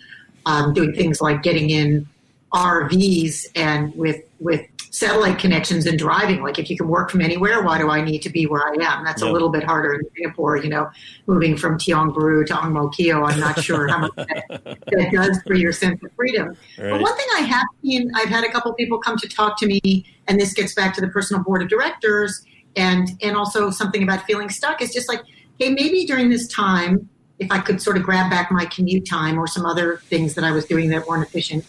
um, 0.47 0.75
doing 0.75 0.93
things 0.93 1.21
like 1.21 1.43
getting 1.43 1.71
in 1.71 2.07
RVs 2.53 3.47
and 3.57 3.93
with 3.97 4.23
with 4.39 4.65
satellite 4.91 5.39
connections 5.39 5.87
and 5.87 5.99
driving. 5.99 6.43
Like 6.43 6.59
if 6.59 6.71
you 6.71 6.77
can 6.77 6.89
work 6.89 7.11
from 7.11 7.21
anywhere, 7.21 7.63
why 7.63 7.79
do 7.79 7.91
I 7.91 8.03
need 8.03 8.21
to 8.23 8.31
be 8.31 8.47
where 8.47 8.63
I 8.63 8.75
am? 8.85 9.05
That's 9.05 9.23
a 9.23 9.31
little 9.31 9.49
bit 9.49 9.65
harder 9.65 9.95
in 9.95 10.03
Singapore. 10.17 10.57
You 10.57 10.71
know, 10.71 10.91
moving 11.27 11.57
from 11.57 11.79
Tiong 11.79 12.15
Bahru 12.15 12.47
to 12.47 12.63
Ang 12.63 12.73
Mo 12.73 12.89
Kio, 12.89 13.25
I'm 13.25 13.39
not 13.39 13.61
sure 13.63 13.89
how 13.89 13.99
much 13.99 14.15
that, 14.17 14.45
that, 14.49 15.11
does 15.13 15.41
for 15.47 15.55
your 15.55 15.73
sense 15.73 16.03
of 16.03 16.11
freedom. 16.15 16.57
Right. 16.79 16.91
But 16.91 17.01
one 17.01 17.17
thing 17.17 17.27
I 17.37 17.41
have 17.41 17.67
seen, 17.83 18.11
I've 18.15 18.29
had 18.29 18.45
a 18.45 18.51
couple 18.51 18.73
people 18.75 18.99
come 18.99 19.17
to 19.19 19.29
talk 19.29 19.59
to 19.59 19.67
me, 19.67 20.07
and 20.27 20.41
this 20.41 20.53
gets 20.53 20.75
back 20.75 20.95
to 20.95 21.01
the 21.01 21.09
personal 21.09 21.43
board 21.43 21.63
of 21.63 21.69
directors, 21.69 22.45
and 22.77 23.09
and 23.23 23.37
also 23.37 23.71
something 23.71 24.03
about 24.03 24.25
feeling 24.25 24.49
stuck. 24.49 24.81
Is 24.83 24.93
just 24.93 25.09
like, 25.09 25.23
hey, 25.59 25.71
maybe 25.71 26.05
during 26.07 26.31
this 26.31 26.47
time. 26.49 27.09
If 27.41 27.53
I 27.53 27.61
could 27.61 27.81
sort 27.81 27.97
of 27.97 28.03
grab 28.03 28.29
back 28.33 28.51
my 28.51 28.65
commute 28.65 29.07
time 29.07 29.39
or 29.39 29.47
some 29.47 29.65
other 29.65 29.99
things 30.07 30.35
that 30.35 30.43
I 30.43 30.51
was 30.51 30.65
doing 30.65 30.91
that 30.91 31.07
weren't 31.07 31.25
efficient, 31.25 31.65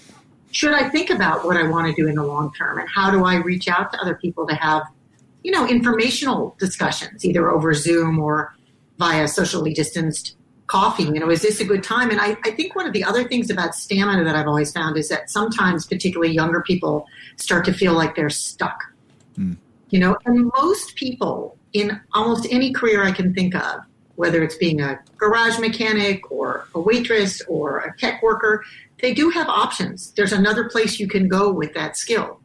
should 0.51 0.73
I 0.73 0.89
think 0.89 1.09
about 1.09 1.45
what 1.45 1.57
I 1.57 1.67
want 1.67 1.87
to 1.87 2.01
do 2.01 2.07
in 2.07 2.15
the 2.15 2.23
long 2.23 2.53
term 2.53 2.79
and 2.79 2.89
how 2.89 3.11
do 3.11 3.23
I 3.23 3.35
reach 3.35 3.67
out 3.67 3.91
to 3.93 4.01
other 4.01 4.15
people 4.15 4.47
to 4.47 4.55
have, 4.55 4.83
you 5.43 5.51
know, 5.51 5.67
informational 5.67 6.55
discussions, 6.59 7.23
either 7.23 7.49
over 7.49 7.73
Zoom 7.73 8.19
or 8.19 8.55
via 8.97 9.27
socially 9.27 9.73
distanced 9.73 10.35
coffee? 10.67 11.03
You 11.03 11.19
know, 11.19 11.29
is 11.29 11.41
this 11.41 11.59
a 11.59 11.65
good 11.65 11.83
time? 11.83 12.09
And 12.09 12.19
I, 12.19 12.37
I 12.43 12.51
think 12.51 12.75
one 12.75 12.87
of 12.87 12.93
the 12.93 13.03
other 13.03 13.27
things 13.27 13.49
about 13.49 13.75
stamina 13.75 14.23
that 14.23 14.35
I've 14.35 14.47
always 14.47 14.71
found 14.71 14.97
is 14.97 15.09
that 15.09 15.29
sometimes, 15.29 15.85
particularly 15.85 16.33
younger 16.33 16.61
people, 16.61 17.05
start 17.35 17.65
to 17.65 17.73
feel 17.73 17.93
like 17.93 18.15
they're 18.15 18.29
stuck. 18.29 18.83
Mm. 19.37 19.57
You 19.91 19.99
know, 19.99 20.17
and 20.25 20.51
most 20.55 20.95
people 20.95 21.57
in 21.73 21.99
almost 22.13 22.47
any 22.51 22.71
career 22.73 23.03
I 23.03 23.11
can 23.11 23.33
think 23.33 23.55
of, 23.55 23.81
whether 24.15 24.43
it's 24.43 24.55
being 24.55 24.81
a 24.81 24.99
garage 25.17 25.59
mechanic 25.59 26.31
or 26.31 26.67
a 26.75 26.79
waitress 26.79 27.41
or 27.47 27.79
a 27.79 27.97
tech 27.97 28.21
worker, 28.21 28.63
they 29.01 29.13
do 29.13 29.29
have 29.29 29.47
options. 29.47 30.11
There's 30.11 30.33
another 30.33 30.69
place 30.69 30.99
you 30.99 31.07
can 31.07 31.27
go 31.27 31.51
with 31.51 31.73
that 31.73 31.97
skill, 31.97 32.39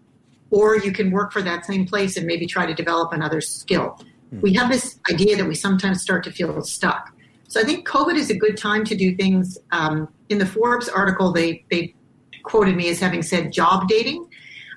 or 0.50 0.76
you 0.76 0.92
can 0.92 1.10
work 1.10 1.32
for 1.32 1.42
that 1.42 1.64
same 1.64 1.86
place 1.86 2.16
and 2.16 2.26
maybe 2.26 2.46
try 2.46 2.66
to 2.66 2.74
develop 2.74 3.12
another 3.12 3.40
skill. 3.40 3.98
Mm-hmm. 4.32 4.40
We 4.40 4.52
have 4.54 4.70
this 4.70 4.98
idea 5.10 5.36
that 5.36 5.46
we 5.46 5.54
sometimes 5.54 6.02
start 6.02 6.24
to 6.24 6.32
feel 6.32 6.60
stuck. 6.62 7.12
So 7.48 7.60
I 7.60 7.64
think 7.64 7.86
COVID 7.86 8.16
is 8.16 8.30
a 8.30 8.36
good 8.36 8.56
time 8.56 8.84
to 8.84 8.96
do 8.96 9.14
things. 9.14 9.58
Um, 9.70 10.08
in 10.28 10.38
the 10.38 10.46
Forbes 10.46 10.88
article, 10.88 11.32
they 11.32 11.64
they 11.70 11.94
quoted 12.42 12.76
me 12.76 12.88
as 12.88 12.98
having 13.00 13.22
said 13.22 13.52
job 13.52 13.88
dating. 13.88 14.28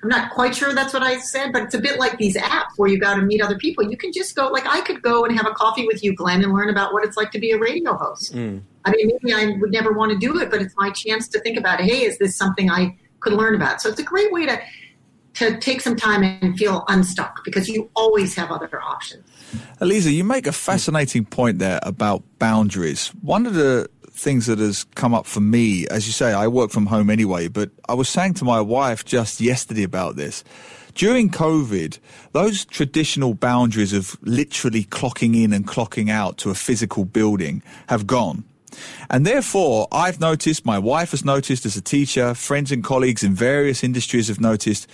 I'm 0.02 0.08
not 0.08 0.30
quite 0.30 0.54
sure 0.54 0.72
that's 0.72 0.94
what 0.94 1.02
I 1.02 1.18
said, 1.18 1.52
but 1.52 1.62
it's 1.62 1.74
a 1.74 1.80
bit 1.80 1.98
like 1.98 2.18
these 2.18 2.36
apps 2.36 2.76
where 2.76 2.88
you 2.88 3.00
got 3.00 3.14
to 3.14 3.22
meet 3.22 3.42
other 3.42 3.58
people. 3.58 3.90
You 3.90 3.96
can 3.96 4.12
just 4.12 4.36
go, 4.36 4.46
like 4.48 4.64
I 4.66 4.80
could 4.82 5.02
go 5.02 5.24
and 5.24 5.36
have 5.36 5.46
a 5.46 5.50
coffee 5.50 5.86
with 5.86 6.04
you, 6.04 6.14
Glenn, 6.14 6.42
and 6.42 6.52
learn 6.52 6.70
about 6.70 6.92
what 6.92 7.04
it's 7.04 7.16
like 7.16 7.32
to 7.32 7.40
be 7.40 7.50
a 7.50 7.58
radio 7.58 7.94
host. 7.94 8.34
Mm. 8.34 8.62
I 8.84 8.92
mean, 8.92 9.10
maybe 9.22 9.34
I 9.34 9.56
would 9.58 9.72
never 9.72 9.92
want 9.92 10.12
to 10.12 10.18
do 10.18 10.38
it, 10.38 10.50
but 10.50 10.62
it's 10.62 10.74
my 10.76 10.90
chance 10.90 11.28
to 11.28 11.40
think 11.40 11.58
about, 11.58 11.80
hey, 11.80 12.04
is 12.04 12.18
this 12.18 12.36
something 12.36 12.70
I 12.70 12.96
could 13.20 13.32
learn 13.32 13.54
about? 13.54 13.80
So 13.80 13.88
it's 13.88 14.00
a 14.00 14.04
great 14.04 14.32
way 14.32 14.46
to 14.46 14.60
to 15.34 15.56
take 15.58 15.80
some 15.80 15.94
time 15.94 16.24
and 16.24 16.58
feel 16.58 16.84
unstuck 16.88 17.44
because 17.44 17.68
you 17.68 17.88
always 17.94 18.34
have 18.34 18.50
other 18.50 18.82
options. 18.82 19.24
Aliza, 19.80 20.12
you 20.12 20.24
make 20.24 20.48
a 20.48 20.52
fascinating 20.52 21.24
point 21.24 21.60
there 21.60 21.78
about 21.84 22.24
boundaries. 22.40 23.08
One 23.22 23.46
of 23.46 23.54
the 23.54 23.88
things 24.10 24.46
that 24.46 24.58
has 24.58 24.82
come 24.96 25.14
up 25.14 25.26
for 25.26 25.40
me, 25.40 25.86
as 25.88 26.08
you 26.08 26.12
say, 26.12 26.32
I 26.32 26.48
work 26.48 26.70
from 26.72 26.86
home 26.86 27.08
anyway, 27.08 27.46
but 27.46 27.70
I 27.88 27.94
was 27.94 28.08
saying 28.08 28.34
to 28.34 28.44
my 28.44 28.60
wife 28.60 29.04
just 29.04 29.40
yesterday 29.40 29.84
about 29.84 30.16
this. 30.16 30.42
During 30.94 31.30
COVID, 31.30 32.00
those 32.32 32.64
traditional 32.64 33.34
boundaries 33.34 33.92
of 33.92 34.18
literally 34.22 34.82
clocking 34.84 35.40
in 35.40 35.52
and 35.52 35.64
clocking 35.64 36.10
out 36.10 36.38
to 36.38 36.50
a 36.50 36.54
physical 36.54 37.04
building 37.04 37.62
have 37.88 38.08
gone. 38.08 38.42
And 39.10 39.26
therefore, 39.26 39.88
I've 39.92 40.20
noticed, 40.20 40.64
my 40.64 40.78
wife 40.78 41.12
has 41.12 41.24
noticed 41.24 41.66
as 41.66 41.76
a 41.76 41.82
teacher, 41.82 42.34
friends 42.34 42.72
and 42.72 42.84
colleagues 42.84 43.22
in 43.22 43.34
various 43.34 43.82
industries 43.82 44.28
have 44.28 44.40
noticed, 44.40 44.86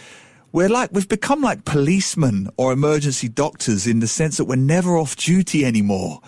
we're 0.55 0.69
like, 0.69 0.91
we've 0.93 1.09
become 1.09 1.41
like 1.41 1.65
policemen 1.65 2.49
or 2.57 2.73
emergency 2.73 3.29
doctors 3.29 3.89
in 3.89 3.99
the 3.99 4.07
sense 4.07 4.37
that 4.37 4.45
we're 4.45 4.55
never 4.55 4.97
off 4.97 5.17
duty 5.17 5.65
anymore. 5.65 6.21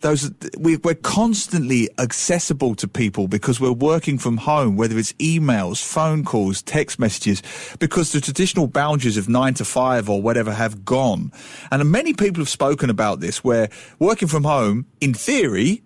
Those, 0.00 0.32
we, 0.58 0.78
we're 0.78 0.94
constantly 0.94 1.90
accessible 1.98 2.76
to 2.76 2.88
people 2.88 3.28
because 3.28 3.60
we're 3.60 3.72
working 3.72 4.16
from 4.16 4.38
home, 4.38 4.78
whether 4.78 4.96
it's 4.96 5.12
emails, 5.14 5.84
phone 5.84 6.24
calls, 6.24 6.62
text 6.62 6.98
messages, 6.98 7.42
because 7.78 8.12
the 8.12 8.22
traditional 8.22 8.68
boundaries 8.68 9.18
of 9.18 9.28
nine 9.28 9.52
to 9.52 9.66
five 9.66 10.08
or 10.08 10.22
whatever 10.22 10.54
have 10.54 10.86
gone. 10.86 11.30
And 11.70 11.90
many 11.90 12.14
people 12.14 12.40
have 12.40 12.48
spoken 12.48 12.88
about 12.88 13.20
this 13.20 13.44
where 13.44 13.68
working 13.98 14.28
from 14.28 14.44
home, 14.44 14.86
in 15.02 15.12
theory, 15.12 15.82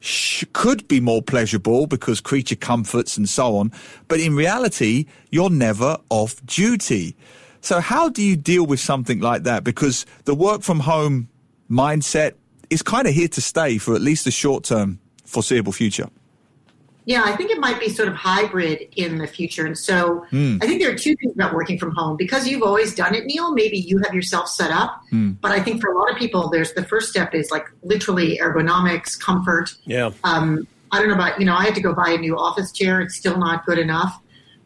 sh- 0.00 0.44
could 0.52 0.86
be 0.88 1.00
more 1.00 1.22
pleasurable 1.22 1.86
because 1.86 2.20
creature 2.20 2.56
comforts 2.56 3.16
and 3.16 3.28
so 3.28 3.56
on. 3.56 3.72
But 4.08 4.20
in 4.20 4.34
reality, 4.34 5.06
you're 5.30 5.50
never 5.50 5.98
off 6.10 6.44
duty. 6.46 7.16
So 7.60 7.80
how 7.80 8.08
do 8.08 8.22
you 8.22 8.36
deal 8.36 8.66
with 8.66 8.80
something 8.80 9.20
like 9.20 9.42
that? 9.42 9.64
Because 9.64 10.06
the 10.24 10.34
work 10.34 10.62
from 10.62 10.80
home 10.80 11.28
mindset 11.70 12.34
is 12.70 12.82
kind 12.82 13.06
of 13.06 13.14
here 13.14 13.28
to 13.28 13.40
stay 13.40 13.78
for 13.78 13.94
at 13.94 14.00
least 14.00 14.24
the 14.24 14.30
short 14.30 14.64
term 14.64 14.98
foreseeable 15.24 15.72
future. 15.72 16.08
Yeah, 17.06 17.22
I 17.24 17.36
think 17.36 17.52
it 17.52 17.60
might 17.60 17.78
be 17.78 17.88
sort 17.88 18.08
of 18.08 18.14
hybrid 18.14 18.88
in 18.96 19.18
the 19.18 19.28
future. 19.28 19.64
And 19.64 19.78
so 19.78 20.26
mm. 20.32 20.62
I 20.62 20.66
think 20.66 20.82
there 20.82 20.90
are 20.90 20.96
two 20.96 21.14
things 21.14 21.32
about 21.34 21.54
working 21.54 21.78
from 21.78 21.94
home. 21.94 22.16
Because 22.16 22.48
you've 22.48 22.64
always 22.64 22.96
done 22.96 23.14
it, 23.14 23.24
Neil, 23.26 23.54
maybe 23.54 23.78
you 23.78 23.98
have 23.98 24.12
yourself 24.12 24.48
set 24.48 24.72
up. 24.72 25.00
Mm. 25.12 25.40
But 25.40 25.52
I 25.52 25.62
think 25.62 25.80
for 25.80 25.92
a 25.92 25.96
lot 25.96 26.10
of 26.10 26.18
people, 26.18 26.50
there's 26.50 26.74
the 26.74 26.84
first 26.84 27.08
step 27.08 27.32
is 27.32 27.52
like 27.52 27.66
literally 27.84 28.38
ergonomics, 28.42 29.18
comfort. 29.18 29.72
Yeah. 29.84 30.10
Um, 30.24 30.66
I 30.90 30.98
don't 30.98 31.08
know 31.08 31.14
about, 31.14 31.38
you 31.38 31.46
know, 31.46 31.54
I 31.54 31.64
had 31.64 31.76
to 31.76 31.80
go 31.80 31.94
buy 31.94 32.10
a 32.10 32.18
new 32.18 32.36
office 32.36 32.72
chair. 32.72 33.00
It's 33.00 33.16
still 33.16 33.38
not 33.38 33.64
good 33.66 33.78
enough. 33.78 34.20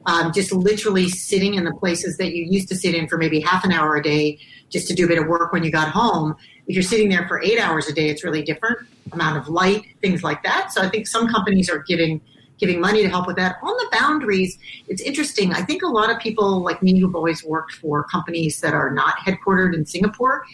Um, 0.06 0.32
just 0.32 0.50
literally 0.50 1.10
sitting 1.10 1.54
in 1.54 1.64
the 1.64 1.74
places 1.74 2.16
that 2.16 2.34
you 2.34 2.46
used 2.48 2.68
to 2.70 2.74
sit 2.74 2.94
in 2.94 3.06
for 3.06 3.18
maybe 3.18 3.40
half 3.40 3.64
an 3.64 3.72
hour 3.72 3.96
a 3.96 4.02
day 4.02 4.38
just 4.70 4.88
to 4.88 4.94
do 4.94 5.04
a 5.04 5.08
bit 5.08 5.18
of 5.18 5.26
work 5.26 5.52
when 5.52 5.62
you 5.62 5.70
got 5.70 5.88
home. 5.90 6.36
If 6.66 6.74
you're 6.74 6.82
sitting 6.82 7.10
there 7.10 7.28
for 7.28 7.42
eight 7.42 7.58
hours 7.60 7.86
a 7.86 7.92
day, 7.92 8.08
it's 8.08 8.24
really 8.24 8.42
different 8.42 8.78
amount 9.12 9.38
of 9.38 9.48
light, 9.48 9.84
things 10.00 10.22
like 10.22 10.42
that. 10.42 10.72
So 10.72 10.82
I 10.82 10.88
think 10.88 11.06
some 11.06 11.28
companies 11.28 11.68
are 11.70 11.78
giving 11.78 12.20
giving 12.60 12.80
money 12.80 13.02
to 13.02 13.08
help 13.08 13.26
with 13.26 13.36
that. 13.36 13.56
On 13.62 13.74
the 13.74 13.88
boundaries, 13.90 14.58
it's 14.86 15.00
interesting. 15.00 15.52
I 15.54 15.62
think 15.62 15.82
a 15.82 15.86
lot 15.86 16.10
of 16.10 16.18
people 16.18 16.60
like 16.60 16.82
me 16.82 17.00
who've 17.00 17.16
always 17.16 17.42
worked 17.42 17.72
for 17.72 18.04
companies 18.04 18.60
that 18.60 18.74
are 18.74 18.90
not 18.90 19.16
headquartered 19.16 19.74
in 19.74 19.86
Singapore, 19.86 20.44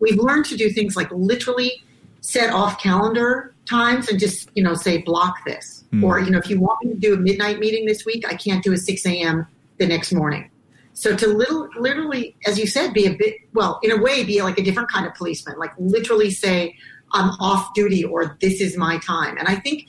we've 0.00 0.18
learned 0.18 0.44
to 0.46 0.56
do 0.56 0.70
things 0.70 0.96
like 0.96 1.08
literally 1.12 1.84
set 2.20 2.52
off 2.52 2.80
calendar 2.80 3.54
times 3.64 4.08
and 4.08 4.18
just, 4.18 4.50
you 4.54 4.62
know, 4.62 4.74
say 4.74 4.98
block 4.98 5.44
this. 5.46 5.84
Mm. 5.92 6.04
Or, 6.04 6.18
you 6.20 6.30
know, 6.30 6.38
if 6.38 6.50
you 6.50 6.60
want 6.60 6.84
me 6.84 6.94
to 6.94 6.98
do 6.98 7.14
a 7.14 7.16
midnight 7.16 7.58
meeting 7.58 7.86
this 7.86 8.04
week, 8.04 8.24
I 8.28 8.34
can't 8.34 8.62
do 8.62 8.72
a 8.72 8.76
6 8.76 9.06
a.m. 9.06 9.46
the 9.78 9.86
next 9.86 10.12
morning. 10.12 10.50
So 10.94 11.16
to 11.16 11.26
little, 11.26 11.68
literally, 11.78 12.36
as 12.46 12.58
you 12.58 12.66
said, 12.66 12.92
be 12.92 13.06
a 13.06 13.14
bit, 13.14 13.36
well, 13.54 13.78
in 13.82 13.92
a 13.92 13.96
way, 13.96 14.24
be 14.24 14.42
like 14.42 14.58
a 14.58 14.62
different 14.62 14.90
kind 14.90 15.06
of 15.06 15.14
policeman, 15.14 15.58
like 15.58 15.72
literally 15.78 16.30
say, 16.30 16.76
I'm 17.12 17.30
off 17.40 17.74
duty 17.74 18.04
or 18.04 18.36
this 18.40 18.60
is 18.60 18.76
my 18.76 18.98
time. 18.98 19.36
And 19.38 19.48
I 19.48 19.56
think 19.56 19.86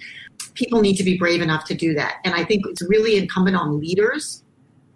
people 0.53 0.81
need 0.81 0.95
to 0.97 1.03
be 1.03 1.17
brave 1.17 1.41
enough 1.41 1.65
to 1.65 1.73
do 1.73 1.93
that. 1.95 2.17
And 2.23 2.33
I 2.33 2.43
think 2.43 2.63
it's 2.67 2.81
really 2.87 3.17
incumbent 3.17 3.57
on 3.57 3.79
leaders. 3.79 4.43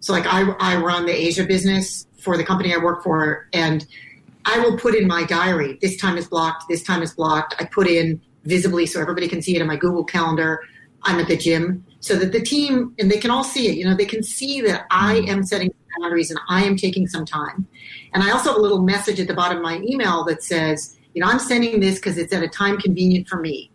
So, 0.00 0.12
like, 0.12 0.26
I, 0.26 0.50
I 0.60 0.76
run 0.76 1.06
the 1.06 1.12
Asia 1.12 1.44
business 1.44 2.06
for 2.18 2.36
the 2.36 2.44
company 2.44 2.74
I 2.74 2.78
work 2.78 3.02
for, 3.02 3.48
and 3.52 3.86
I 4.44 4.60
will 4.60 4.78
put 4.78 4.94
in 4.94 5.06
my 5.06 5.24
diary 5.24 5.78
this 5.82 5.96
time 5.96 6.16
is 6.16 6.28
blocked, 6.28 6.64
this 6.68 6.82
time 6.82 7.02
is 7.02 7.12
blocked. 7.14 7.54
I 7.58 7.64
put 7.64 7.86
in 7.86 8.20
visibly 8.44 8.86
so 8.86 9.00
everybody 9.00 9.28
can 9.28 9.42
see 9.42 9.56
it 9.56 9.60
in 9.60 9.66
my 9.66 9.76
Google 9.76 10.04
Calendar. 10.04 10.62
I'm 11.02 11.20
at 11.20 11.28
the 11.28 11.36
gym 11.36 11.84
so 12.00 12.16
that 12.16 12.32
the 12.32 12.40
team 12.40 12.94
and 12.98 13.10
they 13.10 13.18
can 13.18 13.30
all 13.30 13.44
see 13.44 13.68
it. 13.68 13.76
You 13.76 13.84
know, 13.84 13.94
they 13.94 14.06
can 14.06 14.22
see 14.22 14.60
that 14.62 14.86
I 14.90 15.16
mm-hmm. 15.16 15.30
am 15.30 15.44
setting 15.44 15.72
boundaries 16.00 16.30
and 16.30 16.40
I 16.48 16.64
am 16.64 16.76
taking 16.76 17.06
some 17.06 17.24
time. 17.24 17.66
And 18.14 18.22
I 18.22 18.30
also 18.30 18.50
have 18.50 18.58
a 18.58 18.62
little 18.62 18.82
message 18.82 19.20
at 19.20 19.26
the 19.26 19.34
bottom 19.34 19.58
of 19.58 19.62
my 19.62 19.80
email 19.80 20.24
that 20.24 20.42
says, 20.42 20.97
you 21.14 21.22
know, 21.22 21.28
I'm 21.28 21.38
sending 21.38 21.80
this 21.80 21.96
because 21.96 22.18
it's 22.18 22.32
at 22.32 22.42
a 22.42 22.48
time 22.48 22.78
convenient 22.78 23.28
for 23.28 23.40
me. 23.40 23.70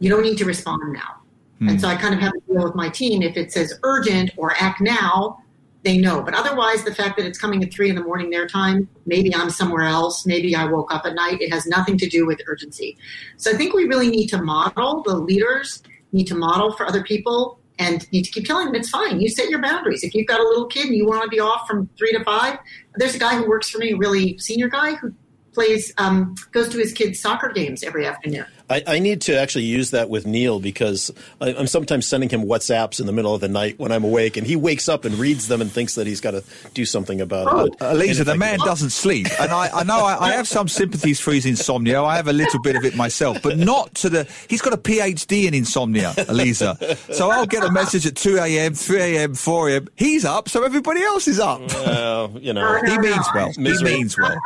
You 0.00 0.10
don't 0.10 0.22
need 0.22 0.38
to 0.38 0.44
respond 0.44 0.92
now. 0.92 1.20
Hmm. 1.58 1.70
And 1.70 1.80
so 1.80 1.88
I 1.88 1.96
kind 1.96 2.14
of 2.14 2.20
have 2.20 2.32
a 2.34 2.52
deal 2.52 2.64
with 2.64 2.74
my 2.74 2.88
team. 2.88 3.22
If 3.22 3.36
it 3.36 3.52
says 3.52 3.78
urgent 3.82 4.30
or 4.36 4.52
act 4.58 4.80
now, 4.80 5.38
they 5.84 5.98
know. 5.98 6.22
But 6.22 6.34
otherwise, 6.34 6.82
the 6.82 6.94
fact 6.94 7.16
that 7.18 7.26
it's 7.26 7.38
coming 7.38 7.62
at 7.62 7.72
three 7.72 7.90
in 7.90 7.94
the 7.94 8.02
morning 8.02 8.30
their 8.30 8.46
time, 8.46 8.88
maybe 9.06 9.34
I'm 9.34 9.50
somewhere 9.50 9.84
else, 9.84 10.26
maybe 10.26 10.56
I 10.56 10.64
woke 10.64 10.92
up 10.92 11.04
at 11.04 11.14
night, 11.14 11.40
it 11.40 11.52
has 11.52 11.66
nothing 11.66 11.98
to 11.98 12.08
do 12.08 12.26
with 12.26 12.40
urgency. 12.46 12.96
So 13.36 13.50
I 13.50 13.54
think 13.54 13.74
we 13.74 13.84
really 13.84 14.08
need 14.08 14.28
to 14.28 14.42
model, 14.42 15.02
the 15.02 15.14
leaders 15.14 15.82
need 16.12 16.26
to 16.28 16.34
model 16.34 16.72
for 16.72 16.86
other 16.86 17.02
people 17.02 17.58
and 17.78 18.10
need 18.12 18.22
to 18.22 18.30
keep 18.30 18.46
telling 18.46 18.66
them 18.66 18.74
it's 18.74 18.88
fine. 18.88 19.20
You 19.20 19.28
set 19.28 19.50
your 19.50 19.60
boundaries. 19.60 20.04
If 20.04 20.14
you've 20.14 20.26
got 20.26 20.40
a 20.40 20.44
little 20.44 20.66
kid 20.66 20.86
and 20.86 20.96
you 20.96 21.06
want 21.06 21.22
to 21.22 21.28
be 21.28 21.40
off 21.40 21.66
from 21.66 21.88
three 21.98 22.12
to 22.12 22.24
five, 22.24 22.58
there's 22.94 23.14
a 23.14 23.18
guy 23.18 23.36
who 23.36 23.48
works 23.48 23.68
for 23.68 23.78
me, 23.78 23.92
a 23.92 23.96
really 23.96 24.38
senior 24.38 24.68
guy, 24.68 24.94
who 24.94 25.12
plays, 25.54 25.92
um, 25.98 26.34
goes 26.52 26.68
to 26.70 26.78
his 26.78 26.92
kids' 26.92 27.20
soccer 27.20 27.48
games 27.48 27.82
every 27.82 28.06
afternoon. 28.06 28.46
I, 28.70 28.82
I, 28.86 28.98
need 28.98 29.20
to 29.22 29.38
actually 29.38 29.64
use 29.64 29.90
that 29.90 30.08
with 30.08 30.26
Neil 30.26 30.58
because 30.58 31.10
I, 31.40 31.50
am 31.50 31.66
sometimes 31.66 32.06
sending 32.06 32.30
him 32.30 32.44
WhatsApps 32.44 32.98
in 32.98 33.06
the 33.06 33.12
middle 33.12 33.34
of 33.34 33.42
the 33.42 33.48
night 33.48 33.78
when 33.78 33.92
I'm 33.92 34.04
awake, 34.04 34.38
and 34.38 34.46
he 34.46 34.56
wakes 34.56 34.88
up 34.88 35.04
and 35.04 35.16
reads 35.16 35.48
them 35.48 35.60
and 35.60 35.70
thinks 35.70 35.96
that 35.96 36.06
he's 36.06 36.20
got 36.20 36.30
to 36.30 36.42
do 36.72 36.86
something 36.86 37.20
about 37.20 37.48
oh, 37.52 37.66
it. 37.66 37.74
But, 37.78 37.96
Lisa, 37.96 38.24
the 38.24 38.36
man 38.36 38.58
doesn't 38.60 38.90
sleep, 38.90 39.26
and 39.38 39.52
I, 39.52 39.68
I 39.80 39.84
know 39.84 39.98
I, 39.98 40.28
I, 40.28 40.32
have 40.32 40.48
some 40.48 40.68
sympathies 40.68 41.20
for 41.20 41.32
his 41.32 41.44
insomnia. 41.44 42.02
I 42.02 42.16
have 42.16 42.26
a 42.26 42.32
little 42.32 42.60
bit 42.60 42.74
of 42.74 42.84
it 42.84 42.96
myself, 42.96 43.42
but 43.42 43.58
not 43.58 43.94
to 43.96 44.08
the. 44.08 44.28
He's 44.48 44.62
got 44.62 44.72
a 44.72 44.78
PhD 44.78 45.44
in 45.44 45.52
insomnia, 45.52 46.14
Aliza. 46.16 47.14
So 47.14 47.30
I'll 47.30 47.46
get 47.46 47.64
a 47.64 47.70
message 47.70 48.06
at 48.06 48.16
2 48.16 48.38
a.m., 48.38 48.74
3 48.74 49.00
a.m., 49.00 49.34
4 49.34 49.68
a.m. 49.70 49.88
He's 49.96 50.24
up, 50.24 50.48
so 50.48 50.64
everybody 50.64 51.02
else 51.02 51.28
is 51.28 51.38
up. 51.38 51.60
Well, 51.68 52.38
you 52.40 52.54
know, 52.54 52.80
he 52.82 52.98
means 52.98 53.26
well. 53.34 53.52
He 53.52 53.60
means 53.82 54.16
well. 54.16 54.40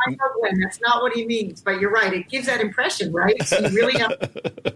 That's 0.61 0.81
not 0.81 1.01
what 1.01 1.13
he 1.13 1.25
means, 1.25 1.61
but 1.61 1.79
you're 1.79 1.91
right. 1.91 2.13
It 2.13 2.27
gives 2.27 2.47
that 2.47 2.59
impression, 2.59 3.13
right? 3.13 3.41
So 3.43 3.59
you 3.59 3.69
really 3.69 3.97
have 3.99 4.18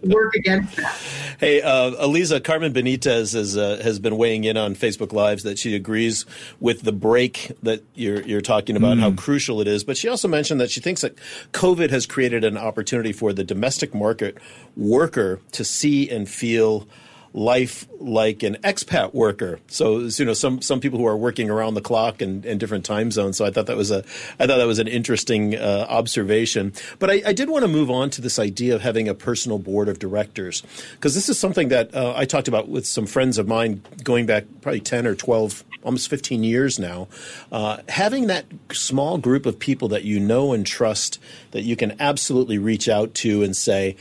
work 0.02 0.34
against 0.34 0.76
that. 0.76 0.96
Hey, 1.40 1.62
uh, 1.62 1.90
Aliza 1.92 2.42
Carmen 2.42 2.72
Benitez 2.72 3.34
has 3.34 3.56
uh, 3.56 3.80
has 3.82 3.98
been 3.98 4.16
weighing 4.16 4.44
in 4.44 4.56
on 4.56 4.74
Facebook 4.74 5.12
Lives 5.12 5.42
that 5.42 5.58
she 5.58 5.74
agrees 5.74 6.26
with 6.60 6.82
the 6.82 6.92
break 6.92 7.52
that 7.62 7.82
you're 7.94 8.22
you're 8.22 8.40
talking 8.40 8.76
about, 8.76 8.96
mm. 8.96 9.00
how 9.00 9.12
crucial 9.12 9.60
it 9.60 9.68
is. 9.68 9.84
But 9.84 9.96
she 9.96 10.08
also 10.08 10.28
mentioned 10.28 10.60
that 10.60 10.70
she 10.70 10.80
thinks 10.80 11.00
that 11.00 11.16
COVID 11.52 11.90
has 11.90 12.06
created 12.06 12.44
an 12.44 12.56
opportunity 12.56 13.12
for 13.12 13.32
the 13.32 13.44
domestic 13.44 13.94
market 13.94 14.38
worker 14.76 15.40
to 15.52 15.64
see 15.64 16.08
and 16.08 16.28
feel 16.28 16.86
life 17.34 17.88
like 17.98 18.44
an 18.44 18.54
expat 18.62 19.12
worker. 19.12 19.58
So 19.66 19.98
you 19.98 20.24
know 20.24 20.34
some 20.34 20.62
some 20.62 20.80
people 20.80 21.00
who 21.00 21.06
are 21.06 21.16
working 21.16 21.50
around 21.50 21.74
the 21.74 21.80
clock 21.80 22.22
and 22.22 22.46
in 22.46 22.58
different 22.58 22.84
time 22.84 23.10
zones. 23.10 23.36
So 23.36 23.44
I 23.44 23.50
thought 23.50 23.66
that 23.66 23.76
was 23.76 23.90
a 23.90 24.04
I 24.38 24.46
thought 24.46 24.58
that 24.58 24.66
was 24.66 24.78
an 24.78 24.86
interesting 24.86 25.56
uh, 25.56 25.86
observation. 25.88 26.72
But 27.00 27.10
I, 27.10 27.22
I, 27.26 27.32
did 27.32 27.50
want 27.50 27.64
to 27.64 27.68
move 27.68 27.90
on 27.90 28.08
to 28.10 28.20
this 28.20 28.38
idea 28.38 28.76
of 28.76 28.82
having 28.82 29.08
a 29.08 29.14
personal 29.14 29.58
board 29.58 29.88
of 29.88 29.98
directors 29.98 30.62
because 30.92 31.16
this 31.16 31.28
is 31.28 31.38
something 31.38 31.68
that 31.68 31.92
uh, 31.92 32.14
I 32.16 32.24
talked 32.24 32.46
about 32.46 32.68
with 32.68 32.86
some 32.86 33.04
friends 33.04 33.36
of 33.36 33.48
mine 33.48 33.82
going 34.04 34.26
back 34.26 34.44
probably 34.62 34.80
ten 34.80 35.06
or 35.06 35.14
twelve. 35.14 35.64
Almost 35.82 36.08
15 36.08 36.42
years 36.44 36.78
now, 36.78 37.08
uh, 37.52 37.76
having 37.90 38.28
that 38.28 38.46
small 38.72 39.18
group 39.18 39.44
of 39.44 39.58
people 39.58 39.88
that 39.88 40.02
you 40.02 40.18
know 40.18 40.54
and 40.54 40.64
trust 40.64 41.20
that 41.50 41.60
you 41.60 41.76
can 41.76 41.94
absolutely 42.00 42.56
reach 42.56 42.88
out 42.88 43.12
to 43.16 43.42
and 43.42 43.54
say, 43.54 43.94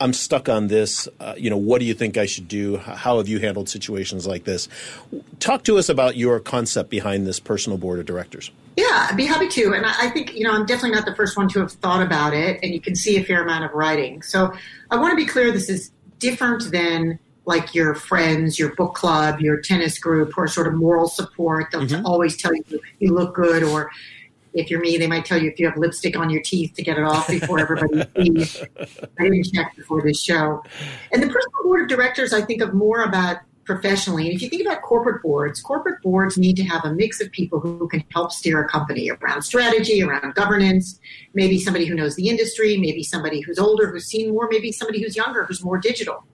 I'm 0.00 0.12
stuck 0.12 0.48
on 0.48 0.68
this. 0.68 1.08
Uh, 1.20 1.34
you 1.36 1.50
know, 1.50 1.56
what 1.56 1.80
do 1.80 1.84
you 1.84 1.94
think 1.94 2.16
I 2.16 2.26
should 2.26 2.48
do? 2.48 2.76
How 2.76 3.18
have 3.18 3.28
you 3.28 3.38
handled 3.40 3.68
situations 3.68 4.26
like 4.26 4.44
this? 4.44 4.68
Talk 5.40 5.64
to 5.64 5.78
us 5.78 5.88
about 5.88 6.16
your 6.16 6.40
concept 6.40 6.90
behind 6.90 7.26
this 7.26 7.40
personal 7.40 7.78
board 7.78 7.98
of 7.98 8.06
directors. 8.06 8.50
Yeah, 8.76 9.08
I'd 9.10 9.16
be 9.16 9.26
happy 9.26 9.48
to. 9.48 9.72
And 9.72 9.84
I 9.84 10.08
think, 10.10 10.34
you 10.34 10.44
know, 10.44 10.52
I'm 10.52 10.64
definitely 10.64 10.92
not 10.92 11.04
the 11.04 11.14
first 11.16 11.36
one 11.36 11.48
to 11.48 11.60
have 11.60 11.72
thought 11.72 12.00
about 12.00 12.32
it, 12.32 12.60
and 12.62 12.72
you 12.72 12.80
can 12.80 12.94
see 12.94 13.16
a 13.16 13.24
fair 13.24 13.42
amount 13.42 13.64
of 13.64 13.72
writing. 13.72 14.22
So 14.22 14.52
I 14.90 14.96
want 14.96 15.10
to 15.10 15.16
be 15.16 15.26
clear 15.26 15.50
this 15.50 15.68
is 15.68 15.90
different 16.20 16.70
than 16.70 17.18
like 17.44 17.74
your 17.74 17.94
friends, 17.94 18.58
your 18.58 18.74
book 18.76 18.94
club, 18.94 19.40
your 19.40 19.60
tennis 19.60 19.98
group, 19.98 20.36
or 20.36 20.46
sort 20.46 20.68
of 20.68 20.74
moral 20.74 21.08
support. 21.08 21.72
They'll 21.72 21.86
mm-hmm. 21.86 22.06
always 22.06 22.36
tell 22.36 22.54
you 22.54 22.62
you 23.00 23.14
look 23.14 23.34
good, 23.34 23.64
or 23.64 23.90
if 24.54 24.70
you're 24.70 24.80
me, 24.80 24.96
they 24.96 25.06
might 25.06 25.24
tell 25.24 25.40
you 25.40 25.50
if 25.50 25.58
you 25.58 25.66
have 25.68 25.76
lipstick 25.76 26.16
on 26.16 26.30
your 26.30 26.42
teeth 26.42 26.74
to 26.74 26.82
get 26.82 26.98
it 26.98 27.04
off 27.04 27.28
before 27.28 27.58
everybody 27.58 28.02
sees. 28.16 28.62
I 29.18 29.24
didn't 29.24 29.46
check 29.52 29.76
before 29.76 30.02
this 30.02 30.20
show. 30.20 30.62
And 31.12 31.22
the 31.22 31.26
personal 31.26 31.62
board 31.62 31.82
of 31.82 31.88
directors, 31.88 32.32
I 32.32 32.42
think 32.42 32.62
of 32.62 32.74
more 32.74 33.02
about 33.02 33.38
professionally. 33.68 34.24
And 34.26 34.34
if 34.34 34.40
you 34.40 34.48
think 34.48 34.62
about 34.62 34.80
corporate 34.80 35.22
boards, 35.22 35.60
corporate 35.60 36.00
boards 36.02 36.38
need 36.38 36.56
to 36.56 36.64
have 36.64 36.84
a 36.86 36.92
mix 36.94 37.20
of 37.20 37.30
people 37.30 37.60
who 37.60 37.86
can 37.86 38.02
help 38.14 38.32
steer 38.32 38.62
a 38.62 38.66
company 38.66 39.10
around 39.10 39.42
strategy, 39.42 40.02
around 40.02 40.34
governance, 40.34 40.98
maybe 41.34 41.60
somebody 41.60 41.84
who 41.84 41.94
knows 41.94 42.16
the 42.16 42.30
industry, 42.30 42.78
maybe 42.78 43.02
somebody 43.02 43.42
who's 43.42 43.58
older, 43.58 43.90
who's 43.90 44.06
seen 44.06 44.30
more, 44.30 44.48
maybe 44.50 44.72
somebody 44.72 45.02
who's 45.02 45.14
younger, 45.14 45.44
who's 45.44 45.62
more 45.62 45.76
digital. 45.76 46.24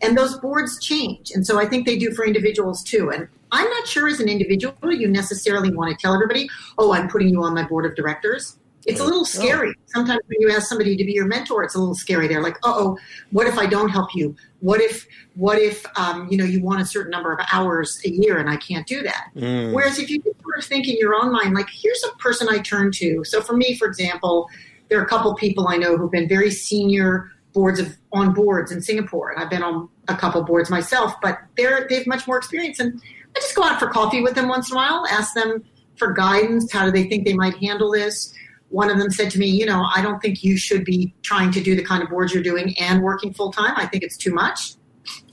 And 0.00 0.16
those 0.16 0.38
boards 0.38 0.78
change. 0.78 1.32
And 1.32 1.44
so 1.44 1.58
I 1.58 1.66
think 1.66 1.84
they 1.84 1.98
do 1.98 2.12
for 2.12 2.24
individuals 2.24 2.84
too. 2.84 3.10
And 3.10 3.26
I'm 3.52 3.68
not 3.68 3.86
sure 3.86 4.08
as 4.08 4.20
an 4.20 4.28
individual 4.28 4.74
you 4.92 5.08
necessarily 5.08 5.70
want 5.70 5.90
to 5.90 5.96
tell 6.00 6.14
everybody, 6.14 6.48
oh, 6.78 6.92
I'm 6.92 7.08
putting 7.08 7.28
you 7.28 7.42
on 7.42 7.54
my 7.54 7.64
board 7.64 7.86
of 7.86 7.94
directors. 7.94 8.58
It's 8.86 9.00
a 9.00 9.04
little 9.04 9.26
scary. 9.26 9.74
Sometimes 9.86 10.20
when 10.28 10.40
you 10.40 10.50
ask 10.50 10.68
somebody 10.68 10.96
to 10.96 11.04
be 11.04 11.12
your 11.12 11.26
mentor, 11.26 11.62
it's 11.62 11.74
a 11.74 11.78
little 11.78 11.94
scary. 11.94 12.26
They're 12.26 12.42
like, 12.42 12.56
oh, 12.62 12.96
what 13.32 13.46
if 13.46 13.58
I 13.58 13.66
don't 13.66 13.90
help 13.90 14.14
you? 14.14 14.34
What 14.60 14.80
if, 14.80 15.06
what 15.34 15.58
if, 15.58 15.84
um, 15.98 16.26
you 16.30 16.38
know, 16.38 16.44
you 16.44 16.62
want 16.62 16.80
a 16.80 16.86
certain 16.86 17.10
number 17.10 17.30
of 17.32 17.38
hours 17.52 18.00
a 18.06 18.08
year 18.08 18.38
and 18.38 18.48
I 18.48 18.56
can't 18.56 18.86
do 18.86 19.02
that? 19.02 19.28
Mm. 19.36 19.74
Whereas 19.74 19.98
if 19.98 20.08
you 20.08 20.22
sort 20.22 20.58
of 20.58 20.64
think 20.64 20.88
in 20.88 20.96
your 20.96 21.14
own 21.14 21.32
mind, 21.32 21.54
like, 21.54 21.68
here's 21.70 22.02
a 22.04 22.16
person 22.16 22.48
I 22.48 22.60
turn 22.60 22.90
to. 22.92 23.24
So 23.24 23.42
for 23.42 23.54
me, 23.54 23.76
for 23.76 23.86
example, 23.86 24.48
there 24.88 24.98
are 24.98 25.04
a 25.04 25.08
couple 25.08 25.34
people 25.34 25.68
I 25.68 25.76
know 25.76 25.98
who've 25.98 26.10
been 26.10 26.28
very 26.28 26.50
senior 26.50 27.30
boards 27.52 27.80
of 27.80 27.96
on 28.12 28.32
boards 28.32 28.72
in 28.72 28.80
Singapore, 28.80 29.30
and 29.30 29.42
I've 29.42 29.50
been 29.50 29.62
on 29.62 29.88
a 30.06 30.16
couple 30.16 30.42
boards 30.44 30.70
myself, 30.70 31.14
but 31.20 31.40
they're 31.56 31.86
they've 31.88 32.06
much 32.06 32.26
more 32.26 32.38
experience 32.38 32.78
and 32.78 33.02
I 33.38 33.40
just 33.40 33.54
go 33.54 33.62
out 33.62 33.78
for 33.78 33.86
coffee 33.86 34.20
with 34.20 34.34
them 34.34 34.48
once 34.48 34.68
in 34.68 34.76
a 34.76 34.80
while, 34.80 35.06
ask 35.06 35.32
them 35.32 35.62
for 35.96 36.12
guidance. 36.12 36.72
How 36.72 36.84
do 36.84 36.90
they 36.90 37.04
think 37.04 37.24
they 37.24 37.34
might 37.34 37.56
handle 37.58 37.92
this? 37.92 38.34
One 38.70 38.90
of 38.90 38.98
them 38.98 39.12
said 39.12 39.30
to 39.30 39.38
me, 39.38 39.46
You 39.46 39.64
know, 39.64 39.86
I 39.94 40.02
don't 40.02 40.18
think 40.18 40.42
you 40.42 40.56
should 40.56 40.84
be 40.84 41.14
trying 41.22 41.52
to 41.52 41.60
do 41.60 41.76
the 41.76 41.84
kind 41.84 42.02
of 42.02 42.10
boards 42.10 42.34
you're 42.34 42.42
doing 42.42 42.74
and 42.80 43.00
working 43.00 43.32
full 43.32 43.52
time. 43.52 43.74
I 43.76 43.86
think 43.86 44.02
it's 44.02 44.16
too 44.16 44.34
much. 44.34 44.74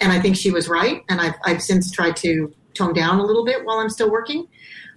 And 0.02 0.12
I 0.12 0.22
think 0.22 0.38
she 0.38 0.52
was 0.52 0.70
right. 0.70 1.02
And 1.10 1.20
I've, 1.20 1.34
I've 1.46 1.64
since 1.64 1.92
tried 1.92 2.16
to 2.18 2.54
tone 2.76 2.94
down 2.94 3.20
a 3.20 3.24
little 3.24 3.44
bit 3.44 3.66
while 3.66 3.80
I'm 3.80 3.90
still 3.90 4.12
working. 4.12 4.48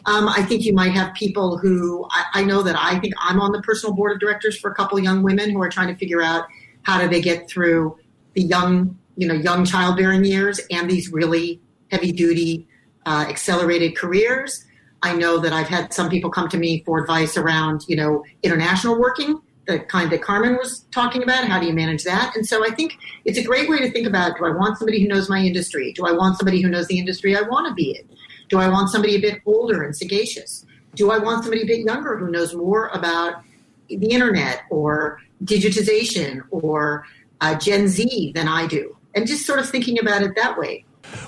Um, 0.04 0.28
I 0.28 0.42
think 0.42 0.64
you 0.64 0.74
might 0.74 0.92
have 0.92 1.14
people 1.14 1.56
who 1.56 2.06
I, 2.10 2.24
I 2.34 2.44
know 2.44 2.62
that 2.62 2.76
I 2.78 2.98
think 2.98 3.14
I'm 3.18 3.40
on 3.40 3.52
the 3.52 3.62
personal 3.62 3.94
board 3.94 4.12
of 4.12 4.20
directors 4.20 4.58
for 4.58 4.70
a 4.70 4.74
couple 4.74 4.98
young 4.98 5.22
women 5.22 5.50
who 5.50 5.62
are 5.62 5.70
trying 5.70 5.88
to 5.88 5.96
figure 5.96 6.20
out 6.20 6.44
how 6.82 7.00
do 7.00 7.08
they 7.08 7.22
get 7.22 7.48
through 7.48 7.96
the 8.34 8.42
young, 8.42 8.98
you 9.16 9.26
know, 9.26 9.34
young 9.34 9.64
childbearing 9.64 10.26
years 10.26 10.60
and 10.70 10.90
these 10.90 11.10
really 11.10 11.60
heavy 11.90 12.12
duty, 12.12 12.67
uh, 13.08 13.24
accelerated 13.26 13.96
careers. 13.96 14.66
I 15.02 15.16
know 15.16 15.38
that 15.38 15.50
I've 15.50 15.66
had 15.66 15.94
some 15.94 16.10
people 16.10 16.28
come 16.28 16.48
to 16.50 16.58
me 16.58 16.82
for 16.84 17.00
advice 17.00 17.38
around, 17.38 17.86
you 17.88 17.96
know, 17.96 18.22
international 18.42 19.00
working, 19.00 19.40
the 19.66 19.78
kind 19.78 20.12
that 20.12 20.20
Carmen 20.20 20.56
was 20.56 20.80
talking 20.90 21.22
about. 21.22 21.48
How 21.48 21.58
do 21.58 21.66
you 21.66 21.72
manage 21.72 22.04
that? 22.04 22.36
And 22.36 22.46
so 22.46 22.66
I 22.66 22.70
think 22.70 22.98
it's 23.24 23.38
a 23.38 23.42
great 23.42 23.70
way 23.70 23.78
to 23.78 23.90
think 23.90 24.06
about 24.06 24.36
do 24.36 24.44
I 24.44 24.50
want 24.50 24.76
somebody 24.76 25.00
who 25.00 25.08
knows 25.08 25.30
my 25.30 25.40
industry? 25.40 25.92
Do 25.94 26.04
I 26.04 26.12
want 26.12 26.36
somebody 26.36 26.60
who 26.60 26.68
knows 26.68 26.86
the 26.88 26.98
industry 26.98 27.34
I 27.34 27.40
want 27.42 27.66
to 27.66 27.72
be 27.72 27.96
in? 27.96 28.06
Do 28.50 28.58
I 28.58 28.68
want 28.68 28.90
somebody 28.90 29.14
a 29.14 29.20
bit 29.20 29.40
older 29.46 29.82
and 29.82 29.96
sagacious? 29.96 30.66
Do 30.94 31.10
I 31.10 31.16
want 31.16 31.44
somebody 31.44 31.62
a 31.62 31.66
bit 31.66 31.86
younger 31.86 32.18
who 32.18 32.30
knows 32.30 32.54
more 32.54 32.88
about 32.88 33.42
the 33.88 34.10
internet 34.10 34.64
or 34.68 35.22
digitization 35.44 36.42
or 36.50 37.06
uh, 37.40 37.54
Gen 37.58 37.88
Z 37.88 38.32
than 38.34 38.48
I 38.48 38.66
do? 38.66 38.98
And 39.14 39.26
just 39.26 39.46
sort 39.46 39.60
of 39.60 39.70
thinking 39.70 39.98
about 39.98 40.22
it 40.22 40.32
that 40.36 40.58
way. 40.58 40.84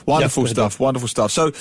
Wonderful 0.07 0.45
yep. 0.45 0.53
stuff. 0.53 0.81
Wonderful 0.81 1.09
stuff. 1.09 1.31
So, 1.31 1.53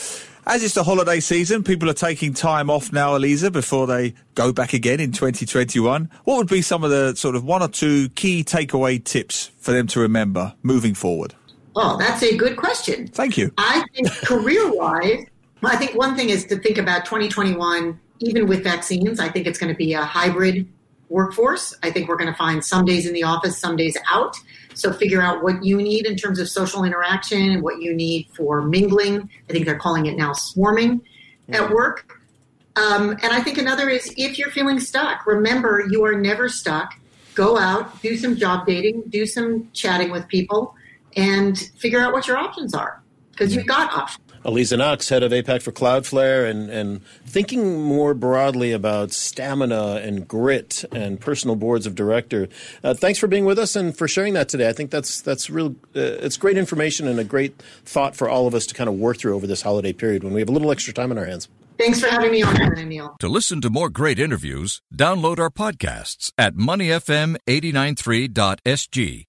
as 0.45 0.63
it's 0.63 0.73
the 0.73 0.83
holiday 0.83 1.19
season, 1.19 1.63
people 1.63 1.89
are 1.89 1.93
taking 1.93 2.33
time 2.33 2.69
off 2.69 2.91
now, 2.91 3.17
Aliza, 3.17 3.51
before 3.51 3.85
they 3.85 4.15
go 4.35 4.51
back 4.51 4.73
again 4.73 4.99
in 4.99 5.11
2021. 5.11 6.09
What 6.23 6.37
would 6.37 6.47
be 6.47 6.61
some 6.61 6.83
of 6.83 6.89
the 6.89 7.15
sort 7.15 7.35
of 7.35 7.43
one 7.43 7.61
or 7.61 7.67
two 7.67 8.09
key 8.09 8.43
takeaway 8.43 9.03
tips 9.03 9.51
for 9.59 9.71
them 9.71 9.85
to 9.87 9.99
remember 9.99 10.53
moving 10.63 10.93
forward? 10.93 11.35
Oh, 11.75 11.97
that's 11.97 12.23
a 12.23 12.35
good 12.35 12.57
question. 12.57 13.07
Thank 13.07 13.37
you. 13.37 13.51
I 13.57 13.83
think 13.93 14.11
career 14.25 14.73
wise, 14.73 15.25
I 15.63 15.75
think 15.75 15.95
one 15.95 16.15
thing 16.15 16.29
is 16.29 16.45
to 16.45 16.57
think 16.57 16.77
about 16.77 17.05
2021, 17.05 17.99
even 18.19 18.47
with 18.47 18.63
vaccines. 18.63 19.19
I 19.19 19.29
think 19.29 19.45
it's 19.45 19.59
going 19.59 19.71
to 19.71 19.77
be 19.77 19.93
a 19.93 20.01
hybrid 20.01 20.67
workforce. 21.09 21.75
I 21.83 21.91
think 21.91 22.07
we're 22.07 22.17
going 22.17 22.31
to 22.31 22.37
find 22.37 22.63
some 22.63 22.85
days 22.85 23.05
in 23.05 23.13
the 23.13 23.23
office, 23.23 23.57
some 23.57 23.75
days 23.75 23.97
out. 24.09 24.35
So 24.73 24.93
figure 24.93 25.21
out 25.21 25.43
what 25.43 25.63
you 25.63 25.77
need 25.77 26.05
in 26.05 26.15
terms 26.15 26.39
of 26.39 26.47
social 26.47 26.83
interaction 26.83 27.49
and 27.49 27.61
what 27.61 27.81
you 27.81 27.93
need 27.93 28.27
for 28.35 28.61
mingling. 28.61 29.29
I 29.49 29.53
think 29.53 29.65
they're 29.65 29.79
calling 29.79 30.05
it 30.05 30.15
now 30.15 30.33
swarming 30.33 31.01
at 31.49 31.69
work. 31.69 32.19
Um, 32.75 33.11
and 33.11 33.33
I 33.33 33.41
think 33.41 33.57
another 33.57 33.89
is 33.89 34.13
if 34.15 34.37
you're 34.37 34.51
feeling 34.51 34.79
stuck, 34.79 35.25
remember 35.25 35.85
you 35.89 36.05
are 36.05 36.15
never 36.15 36.47
stuck. 36.47 36.93
Go 37.35 37.57
out, 37.57 38.01
do 38.01 38.15
some 38.15 38.35
job 38.35 38.65
dating, 38.65 39.03
do 39.09 39.25
some 39.25 39.69
chatting 39.73 40.11
with 40.11 40.27
people, 40.27 40.75
and 41.15 41.57
figure 41.77 41.99
out 41.99 42.13
what 42.13 42.27
your 42.27 42.37
options 42.37 42.73
are 42.73 43.01
because 43.39 43.55
you've 43.55 43.65
got 43.65 43.91
options. 43.93 44.25
Aliza 44.45 44.77
Knox, 44.77 45.09
head 45.09 45.21
of 45.21 45.33
APAC 45.33 45.61
for 45.61 45.73
Cloudflare, 45.73 46.49
and, 46.49 46.69
and 46.69 47.03
thinking 47.25 47.81
more 47.81 48.13
broadly 48.13 48.71
about 48.71 49.11
stamina 49.11 49.95
and 49.95 50.25
grit 50.27 50.85
and 50.93 51.19
personal 51.19 51.57
boards 51.57 51.85
of 51.85 51.93
director. 51.93 52.47
Uh, 52.83 52.93
thanks 52.93 53.19
for 53.19 53.27
being 53.27 53.43
with 53.43 53.59
us 53.59 53.75
and 53.75 53.97
for 53.97 54.07
sharing 54.07 54.35
that 54.35 54.47
today. 54.47 54.69
I 54.69 54.73
think 54.73 54.91
that's 54.91 55.19
that's 55.21 55.49
real. 55.49 55.75
Uh, 55.95 56.23
it's 56.23 56.37
great 56.37 56.57
information 56.57 57.05
and 57.07 57.19
a 57.19 57.25
great 57.25 57.61
thought 57.83 58.15
for 58.15 58.29
all 58.29 58.47
of 58.47 58.55
us 58.55 58.65
to 58.67 58.75
kind 58.75 58.89
of 58.89 58.95
work 58.95 59.17
through 59.17 59.35
over 59.35 59.45
this 59.45 59.61
holiday 59.61 59.91
period 59.91 60.23
when 60.23 60.33
we 60.33 60.39
have 60.39 60.47
a 60.49 60.53
little 60.53 60.71
extra 60.71 60.93
time 60.93 61.11
on 61.11 61.17
our 61.17 61.25
hands. 61.25 61.49
Thanks 61.77 61.99
for 62.01 62.07
having 62.07 62.31
me 62.31 62.41
on, 62.43 62.89
Neil. 62.89 63.15
To 63.19 63.29
listen 63.29 63.61
to 63.61 63.69
more 63.69 63.89
great 63.89 64.19
interviews, 64.19 64.81
download 64.93 65.39
our 65.39 65.49
podcasts 65.49 66.33
at 66.37 66.55
moneyfm893.sg 66.55 69.28